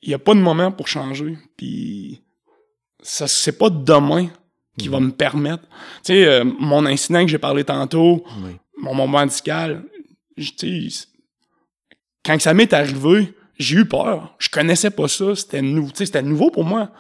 il 0.02 0.10
y 0.10 0.14
a 0.14 0.20
pas 0.20 0.34
de 0.34 0.40
moment 0.40 0.72
pour 0.72 0.88
changer, 0.88 1.38
puis 1.58 2.22
ça 3.02 3.28
c'est 3.28 3.58
pas 3.58 3.70
demain 3.70 4.28
qui 4.78 4.88
va 4.88 5.00
me 5.00 5.12
permettre. 5.12 5.64
Tu 6.04 6.14
sais, 6.14 6.26
euh, 6.26 6.44
mon 6.44 6.86
incident 6.86 7.22
que 7.26 7.32
j'ai 7.32 7.38
parlé 7.38 7.64
tantôt, 7.66 8.24
mon 8.78 8.94
moment 8.94 9.28
sais, 9.28 11.08
quand 12.24 12.40
ça 12.40 12.54
m'est 12.54 12.72
arrivé, 12.72 13.34
j'ai 13.58 13.78
eu 13.78 13.86
peur. 13.86 14.36
Je 14.40 14.50
connaissais 14.50 14.90
pas 14.90 15.08
ça, 15.08 15.36
c'était 15.36 15.62
nouveau, 15.62 15.92
c'était 15.94 16.22
nouveau 16.22 16.50
pour 16.50 16.64
moi. 16.64 16.92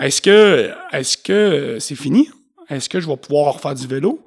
Est-ce 0.00 0.20
que 0.20 0.70
est-ce 0.92 1.16
que 1.16 1.78
c'est 1.80 1.94
fini? 1.94 2.28
Est-ce 2.68 2.88
que 2.88 3.00
je 3.00 3.06
vais 3.06 3.16
pouvoir 3.16 3.54
refaire 3.54 3.74
du 3.74 3.86
vélo? 3.86 4.24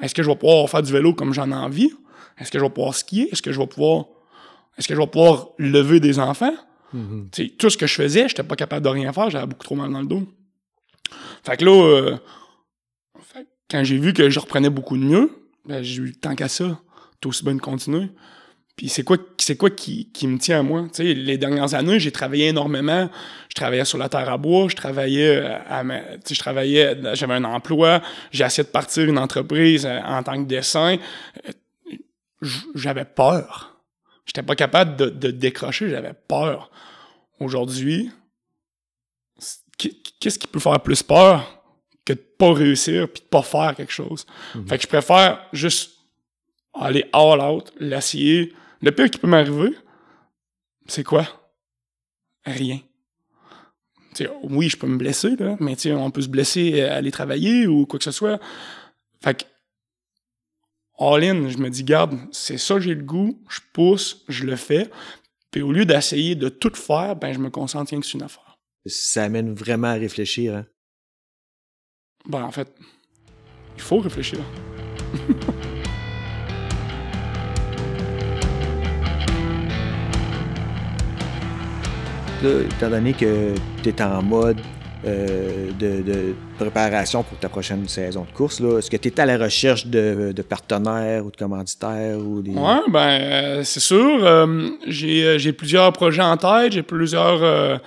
Est-ce 0.00 0.14
que 0.14 0.22
je 0.22 0.28
vais 0.28 0.36
pouvoir 0.36 0.62
refaire 0.62 0.82
du 0.82 0.92
vélo 0.92 1.12
comme 1.12 1.32
j'en 1.34 1.50
ai 1.50 1.54
envie? 1.54 1.92
Est-ce 2.38 2.50
que 2.50 2.58
je 2.58 2.64
vais 2.64 2.70
pouvoir 2.70 2.94
skier? 2.94 3.28
Est-ce 3.30 3.42
que 3.42 3.52
je 3.52 3.58
vais 3.58 3.66
pouvoir 3.66 4.06
est-ce 4.76 4.88
que 4.88 4.94
je 4.94 5.00
vais 5.00 5.06
pouvoir 5.06 5.48
lever 5.58 6.00
des 6.00 6.18
enfants? 6.18 6.54
Mm-hmm. 6.94 7.56
tout 7.56 7.70
ce 7.70 7.76
que 7.76 7.88
je 7.88 7.94
faisais, 7.94 8.28
j'étais 8.28 8.44
pas 8.44 8.54
capable 8.54 8.84
de 8.84 8.88
rien 8.88 9.12
faire, 9.12 9.28
j'avais 9.28 9.46
beaucoup 9.46 9.64
trop 9.64 9.74
mal 9.74 9.92
dans 9.92 10.00
le 10.00 10.06
dos. 10.06 10.22
Fait 11.44 11.58
que 11.58 11.64
là, 11.64 11.72
euh, 11.72 12.16
quand 13.70 13.84
j'ai 13.84 13.98
vu 13.98 14.12
que 14.12 14.30
je 14.30 14.40
reprenais 14.40 14.70
beaucoup 14.70 14.96
de 14.96 15.02
mieux, 15.02 15.30
ben, 15.66 15.82
j'ai 15.82 16.02
eu 16.02 16.12
tant 16.12 16.34
qu'à 16.34 16.48
ça, 16.48 16.80
tout 17.20 17.28
aussi 17.28 17.44
bien 17.44 17.54
de 17.54 17.60
continuer. 17.60 18.08
Puis 18.76 18.88
c'est 18.88 19.04
quoi, 19.04 19.18
c'est 19.38 19.56
quoi 19.56 19.70
qui, 19.70 20.10
qui, 20.10 20.26
me 20.26 20.38
tient 20.38 20.60
à 20.60 20.62
moi? 20.62 20.82
Tu 20.92 21.04
sais, 21.04 21.14
les 21.14 21.38
dernières 21.38 21.74
années, 21.74 22.00
j'ai 22.00 22.10
travaillé 22.10 22.48
énormément. 22.48 23.08
Je 23.48 23.54
travaillais 23.54 23.84
sur 23.84 23.98
la 23.98 24.08
terre 24.08 24.28
à 24.28 24.36
bois, 24.36 24.66
je 24.68 24.74
travaillais, 24.74 25.36
euh, 25.36 25.58
à, 25.68 25.84
je 25.84 26.38
travaillais, 26.38 26.96
j'avais 27.14 27.34
un 27.34 27.44
emploi, 27.44 28.02
j'ai 28.32 28.44
essayé 28.44 28.64
de 28.64 28.72
partir 28.72 29.04
une 29.04 29.18
entreprise 29.18 29.86
euh, 29.86 30.00
en 30.00 30.22
tant 30.22 30.42
que 30.42 30.48
dessin. 30.48 30.96
J'avais 32.74 33.04
peur. 33.04 33.76
J'étais 34.26 34.42
pas 34.42 34.56
capable 34.56 34.96
de, 34.96 35.08
de 35.08 35.30
décrocher, 35.30 35.88
j'avais 35.88 36.14
peur. 36.26 36.70
Aujourd'hui, 37.38 38.10
qu'est-ce 40.24 40.38
qui 40.38 40.46
peut 40.46 40.58
faire 40.58 40.80
plus 40.80 41.02
peur 41.02 41.62
que 42.02 42.14
de 42.14 42.18
pas 42.18 42.54
réussir 42.54 43.12
puis 43.12 43.22
de 43.22 43.28
pas 43.28 43.42
faire 43.42 43.74
quelque 43.76 43.92
chose? 43.92 44.24
Mhm. 44.54 44.66
Fait 44.66 44.78
que 44.78 44.84
je 44.84 44.88
préfère 44.88 45.46
juste 45.52 45.98
aller 46.72 47.04
all 47.12 47.42
out, 47.42 47.70
l'essayer. 47.78 48.54
Le 48.80 48.90
pire 48.90 49.10
qui 49.10 49.18
peut 49.18 49.26
m'arriver, 49.26 49.76
c'est 50.86 51.04
quoi? 51.04 51.26
Rien. 52.46 52.80
oui, 54.44 54.70
je 54.70 54.78
peux 54.78 54.86
me 54.86 54.96
blesser, 54.96 55.36
là, 55.36 55.56
mais 55.60 55.76
on 55.92 56.10
peut 56.10 56.22
se 56.22 56.28
blesser 56.28 56.82
à 56.82 56.96
aller 56.96 57.10
travailler 57.10 57.66
ou 57.66 57.84
quoi 57.84 57.98
que 57.98 58.04
ce 58.04 58.10
soit. 58.10 58.40
Fait 59.22 59.34
que, 59.34 59.44
all 60.98 61.22
in, 61.22 61.48
je 61.50 61.58
me 61.58 61.68
dis, 61.68 61.84
garde, 61.84 62.18
c'est 62.32 62.58
ça 62.58 62.80
j'ai 62.80 62.94
le 62.94 63.02
goût, 63.02 63.42
je 63.50 63.60
pousse, 63.74 64.24
je 64.28 64.44
le 64.44 64.56
fais. 64.56 64.90
Puis 65.50 65.60
au 65.60 65.70
lieu 65.70 65.84
d'essayer 65.84 66.34
de 66.34 66.48
tout 66.48 66.74
faire, 66.74 67.14
ben 67.14 67.32
je 67.34 67.38
me 67.38 67.50
concentre 67.50 67.90
rien 67.90 68.00
que 68.00 68.06
sur 68.06 68.16
une 68.16 68.24
affaire 68.24 68.53
ça 68.86 69.24
amène 69.24 69.54
vraiment 69.54 69.88
à 69.88 69.94
réfléchir. 69.94 70.54
Hein? 70.56 70.66
Ben, 72.28 72.42
en 72.42 72.50
fait, 72.50 72.68
il 73.76 73.82
faut 73.82 73.98
réfléchir. 73.98 74.38
Là, 82.42 82.60
étant 82.60 82.90
donné 82.90 83.14
que 83.14 83.54
tu 83.82 83.88
es 83.88 84.02
en 84.02 84.22
mode 84.22 84.60
euh, 85.06 85.70
de, 85.78 86.34
préparation 86.58 87.22
pour 87.22 87.38
ta 87.38 87.48
prochaine 87.48 87.86
saison 87.88 88.26
de 88.30 88.36
course, 88.36 88.60
est-ce 88.60 88.90
que 88.90 88.96
tu 88.96 89.08
es 89.08 89.20
à 89.20 89.26
la 89.26 89.38
recherche 89.38 89.86
de, 89.86 90.34
partenaires 90.48 91.24
ou 91.24 91.30
de 91.30 91.36
commanditaires? 91.36 92.18
Ou 92.18 92.42
des... 92.42 92.50
Ouais, 92.52 92.80
ben, 92.88 93.20
euh, 93.20 93.64
c'est 93.64 93.80
sûr. 93.80 94.24
Euh, 94.24 94.70
j'ai 94.86 95.52
plusieurs 95.52 95.92
projets 95.92 96.22
en 96.22 96.36
tête, 96.36 96.72
j'ai 96.72 96.82
plusieurs 96.82 97.80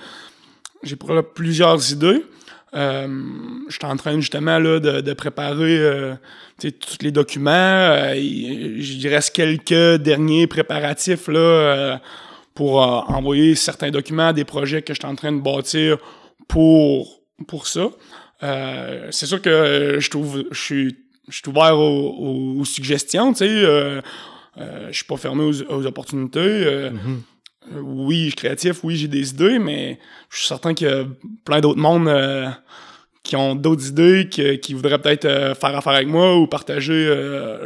j'ai 0.82 0.96
plusieurs 1.34 1.92
idées. 1.92 2.24
Euh, 2.74 3.08
je 3.68 3.74
suis 3.74 3.84
en 3.84 3.96
train 3.96 4.20
justement 4.20 4.58
là, 4.58 4.78
de, 4.78 5.12
préparer 5.14 5.78
euh, 5.78 6.14
tous 6.58 6.98
les 7.00 7.10
documents. 7.10 7.50
Euh, 7.50 8.14
il, 8.16 9.08
reste 9.08 9.34
quelques 9.34 10.02
derniers 10.02 10.46
préparatifs 10.46 11.28
là, 11.28 11.38
euh, 11.38 11.96
pour 12.54 12.82
euh, 12.82 13.00
envoyer 13.06 13.54
certains 13.54 13.90
documents 13.90 14.32
des 14.32 14.44
projets 14.44 14.82
que 14.82 14.92
je 14.92 14.98
suis 15.00 15.08
en 15.08 15.14
train 15.14 15.32
de 15.32 15.40
bâtir 15.40 15.98
pour, 16.46 17.20
pour 17.46 17.66
ça. 17.66 17.88
c'est 18.40 19.26
sûr 19.26 19.40
que 19.40 19.98
je 20.00 20.54
suis 20.54 20.96
ouvert 21.46 21.78
aux, 21.78 22.64
suggestions, 22.64 23.32
tu 23.32 23.38
sais. 23.38 24.02
Je 24.56 24.92
suis 24.92 25.04
pas 25.04 25.16
fermé 25.16 25.44
aux, 25.44 25.86
opportunités. 25.86 26.64
Mm-hmm. 26.90 27.18
Oui, 27.74 28.24
je 28.24 28.26
suis 28.26 28.34
créatif, 28.34 28.84
oui, 28.84 28.96
j'ai 28.96 29.08
des 29.08 29.30
idées, 29.30 29.58
mais 29.58 29.98
je 30.30 30.38
suis 30.38 30.46
certain 30.46 30.74
qu'il 30.74 30.88
y 30.88 30.90
a 30.90 31.04
plein 31.44 31.60
d'autres 31.60 31.78
mondes 31.78 32.08
euh, 32.08 32.48
qui 33.22 33.36
ont 33.36 33.54
d'autres 33.54 33.88
idées, 33.88 34.28
qui, 34.28 34.74
voudraient 34.74 35.00
peut-être 35.00 35.24
euh, 35.24 35.54
faire 35.54 35.76
affaire 35.76 35.94
avec 35.94 36.08
moi 36.08 36.36
ou 36.36 36.46
partager 36.46 37.06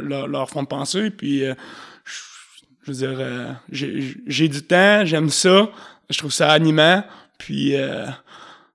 leur, 0.01 0.29
leur, 0.29 0.49
fond 0.51 0.63
de 0.63 0.69
pensée. 0.69 1.11
Puis, 1.11 1.43
je, 1.45 2.91
veux 2.91 2.95
dire, 2.95 3.57
j'ai 3.71 4.49
du 4.49 4.63
temps, 4.63 5.05
j'aime 5.05 5.31
ça, 5.31 5.71
je 6.11 6.19
trouve 6.19 6.33
ça 6.33 6.51
animant. 6.51 7.05
Puis, 7.39 7.75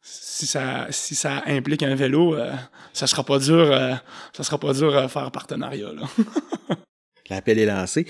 si 0.02 0.46
ça, 0.46 0.88
si 0.90 1.16
ça 1.16 1.44
implique 1.48 1.84
un 1.84 1.96
vélo, 1.96 2.38
ça 2.94 3.08
sera 3.08 3.24
pas 3.24 3.40
dur, 3.40 3.68
ça 4.34 4.44
sera 4.44 4.58
pas 4.58 4.74
dur 4.74 4.96
à 4.96 5.08
faire 5.08 5.30
partenariat. 5.32 5.92
Là. 5.94 6.04
L'appel 7.30 7.60
est 7.60 7.66
lancé. 7.66 8.06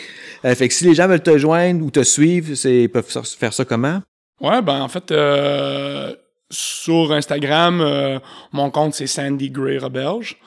Euh, 0.46 0.56
fait 0.56 0.68
que 0.68 0.74
si 0.74 0.86
les 0.86 0.94
gens 0.94 1.08
veulent 1.08 1.24
te 1.24 1.38
joindre 1.38 1.84
ou 1.84 1.92
te 1.92 2.04
suivre, 2.04 2.54
ils 2.68 2.90
peuvent 2.90 3.06
faire 3.08 3.54
ça 3.54 3.66
comment? 3.66 4.02
Ouais, 4.40 4.62
ben 4.62 4.82
en 4.82 4.88
fait, 4.88 5.12
euh, 5.12 6.16
sur 6.50 7.12
Instagram, 7.12 7.82
euh, 7.82 8.20
mon 8.52 8.70
compte 8.70 8.94
c'est 8.94 9.08
Sandy 9.08 9.50
Gray 9.50 9.80
Rebelge. 9.80 10.38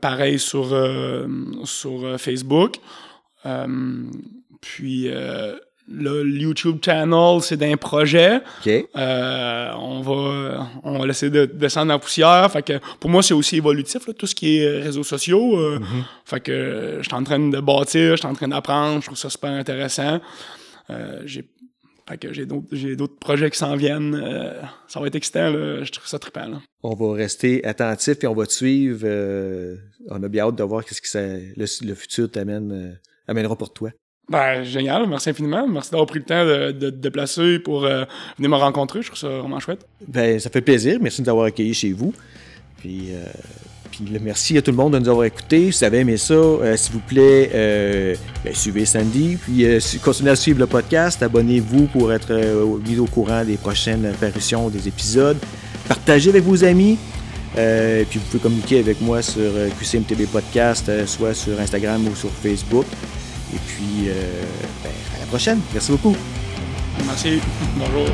pareil 0.00 0.38
sur, 0.38 0.74
sur 1.64 2.18
Facebook. 2.18 2.76
puis 4.60 5.10
le 5.90 6.22
YouTube 6.24 6.78
channel, 6.84 7.40
c'est 7.40 7.56
d'un 7.56 7.76
projet. 7.76 8.40
Euh, 8.66 9.72
on 9.76 10.00
va 10.02 10.68
on 10.84 10.98
va 10.98 11.06
laisser 11.06 11.30
de, 11.30 11.46
descendre 11.46 11.88
la 11.88 11.98
poussière. 11.98 12.50
Fait 12.52 12.62
que 12.62 12.80
pour 13.00 13.10
moi, 13.10 13.22
c'est 13.22 13.34
aussi 13.34 13.56
évolutif, 13.56 14.08
tout 14.16 14.26
ce 14.26 14.34
qui 14.34 14.58
est 14.58 14.80
réseaux 14.82 15.04
sociaux. 15.04 15.58
Euh, 15.58 15.78
mm-hmm. 15.78 16.02
Fait 16.24 16.40
que 16.40 16.98
je 17.00 17.08
suis 17.08 17.14
en 17.14 17.24
train 17.24 17.38
de 17.38 17.60
bâtir, 17.60 18.12
je 18.12 18.16
suis 18.16 18.26
en 18.26 18.34
train 18.34 18.48
d'apprendre, 18.48 19.00
je 19.00 19.06
trouve 19.06 19.18
ça 19.18 19.30
super 19.30 19.50
intéressant. 19.50 20.20
Euh, 20.90 21.22
j'ai 21.24 21.44
que 22.18 22.32
j'ai 22.32 22.46
d'autres 22.46 23.18
projets 23.20 23.50
qui 23.50 23.58
s'en 23.58 23.76
viennent. 23.76 24.18
ça 24.86 24.98
va 24.98 25.08
être 25.08 25.14
excitant, 25.14 25.52
je 25.52 25.92
trouve 25.92 26.06
ça 26.06 26.18
trippant. 26.18 26.58
On 26.82 26.94
va 26.94 27.14
rester 27.14 27.62
attentif 27.66 28.24
et 28.24 28.26
on 28.26 28.34
va 28.34 28.46
te 28.46 28.52
suivre. 28.52 29.06
on 30.08 30.22
a 30.22 30.28
bien 30.28 30.46
hâte 30.46 30.54
de 30.56 30.62
voir 30.62 30.86
qu'est-ce 30.86 31.02
que 31.02 31.18
le, 31.54 31.86
le 31.86 31.94
futur 31.94 32.30
t'amène 32.30 32.98
amènera 33.26 33.56
pour 33.56 33.74
toi. 33.74 33.90
Ben, 34.28 34.62
génial. 34.62 35.06
Merci 35.08 35.30
infiniment. 35.30 35.66
Merci 35.66 35.90
d'avoir 35.90 36.06
pris 36.06 36.18
le 36.18 36.24
temps 36.24 36.44
de, 36.44 36.70
de, 36.72 36.90
déplacer 36.90 37.58
pour 37.58 37.84
euh, 37.84 38.04
venir 38.36 38.50
me 38.50 38.56
rencontrer. 38.56 39.00
Je 39.00 39.06
trouve 39.06 39.18
ça 39.18 39.28
vraiment 39.28 39.58
chouette. 39.58 39.86
Ben, 40.06 40.38
ça 40.38 40.50
fait 40.50 40.60
plaisir. 40.60 40.98
Merci 41.00 41.22
de 41.22 41.26
nous 41.26 41.30
avoir 41.30 41.46
accueillis 41.46 41.74
chez 41.74 41.92
vous. 41.92 42.12
Puis, 42.76 43.08
euh, 43.10 43.24
puis 43.90 44.04
merci 44.20 44.58
à 44.58 44.62
tout 44.62 44.70
le 44.70 44.76
monde 44.76 44.92
de 44.92 44.98
nous 44.98 45.08
avoir 45.08 45.24
écoutés. 45.24 45.72
Si 45.72 45.78
vous 45.78 45.84
avez 45.84 46.00
aimé 46.00 46.18
ça, 46.18 46.34
euh, 46.34 46.76
s'il 46.76 46.92
vous 46.92 47.00
plaît, 47.00 48.18
ben, 48.44 48.54
suivez 48.54 48.84
Sandy. 48.84 49.38
Puis, 49.40 49.64
continuez 50.04 50.32
à 50.32 50.36
suivre 50.36 50.58
le 50.58 50.66
podcast. 50.66 51.22
Abonnez-vous 51.22 51.86
pour 51.86 52.12
être 52.12 52.34
mis 52.86 52.98
au 52.98 53.06
courant 53.06 53.44
des 53.44 53.56
prochaines 53.56 54.04
apparitions 54.04 54.68
des 54.68 54.88
épisodes. 54.88 55.38
Partagez 55.88 56.28
avec 56.28 56.44
vos 56.44 56.64
amis. 56.64 56.98
puis 57.54 58.18
vous 58.18 58.26
pouvez 58.26 58.42
communiquer 58.42 58.80
avec 58.80 59.00
moi 59.00 59.22
sur 59.22 59.50
QCMTB 59.80 60.26
Podcast, 60.30 60.90
soit 61.06 61.32
sur 61.32 61.58
Instagram 61.58 62.06
ou 62.06 62.14
sur 62.14 62.30
Facebook. 62.30 62.84
Et 63.54 63.58
puis, 63.66 64.08
euh, 64.08 64.42
ben, 64.82 64.90
à 65.16 65.20
la 65.20 65.26
prochaine. 65.26 65.60
Merci 65.72 65.92
beaucoup. 65.92 66.16
Merci. 67.06 67.40
Bonjour. 67.76 68.08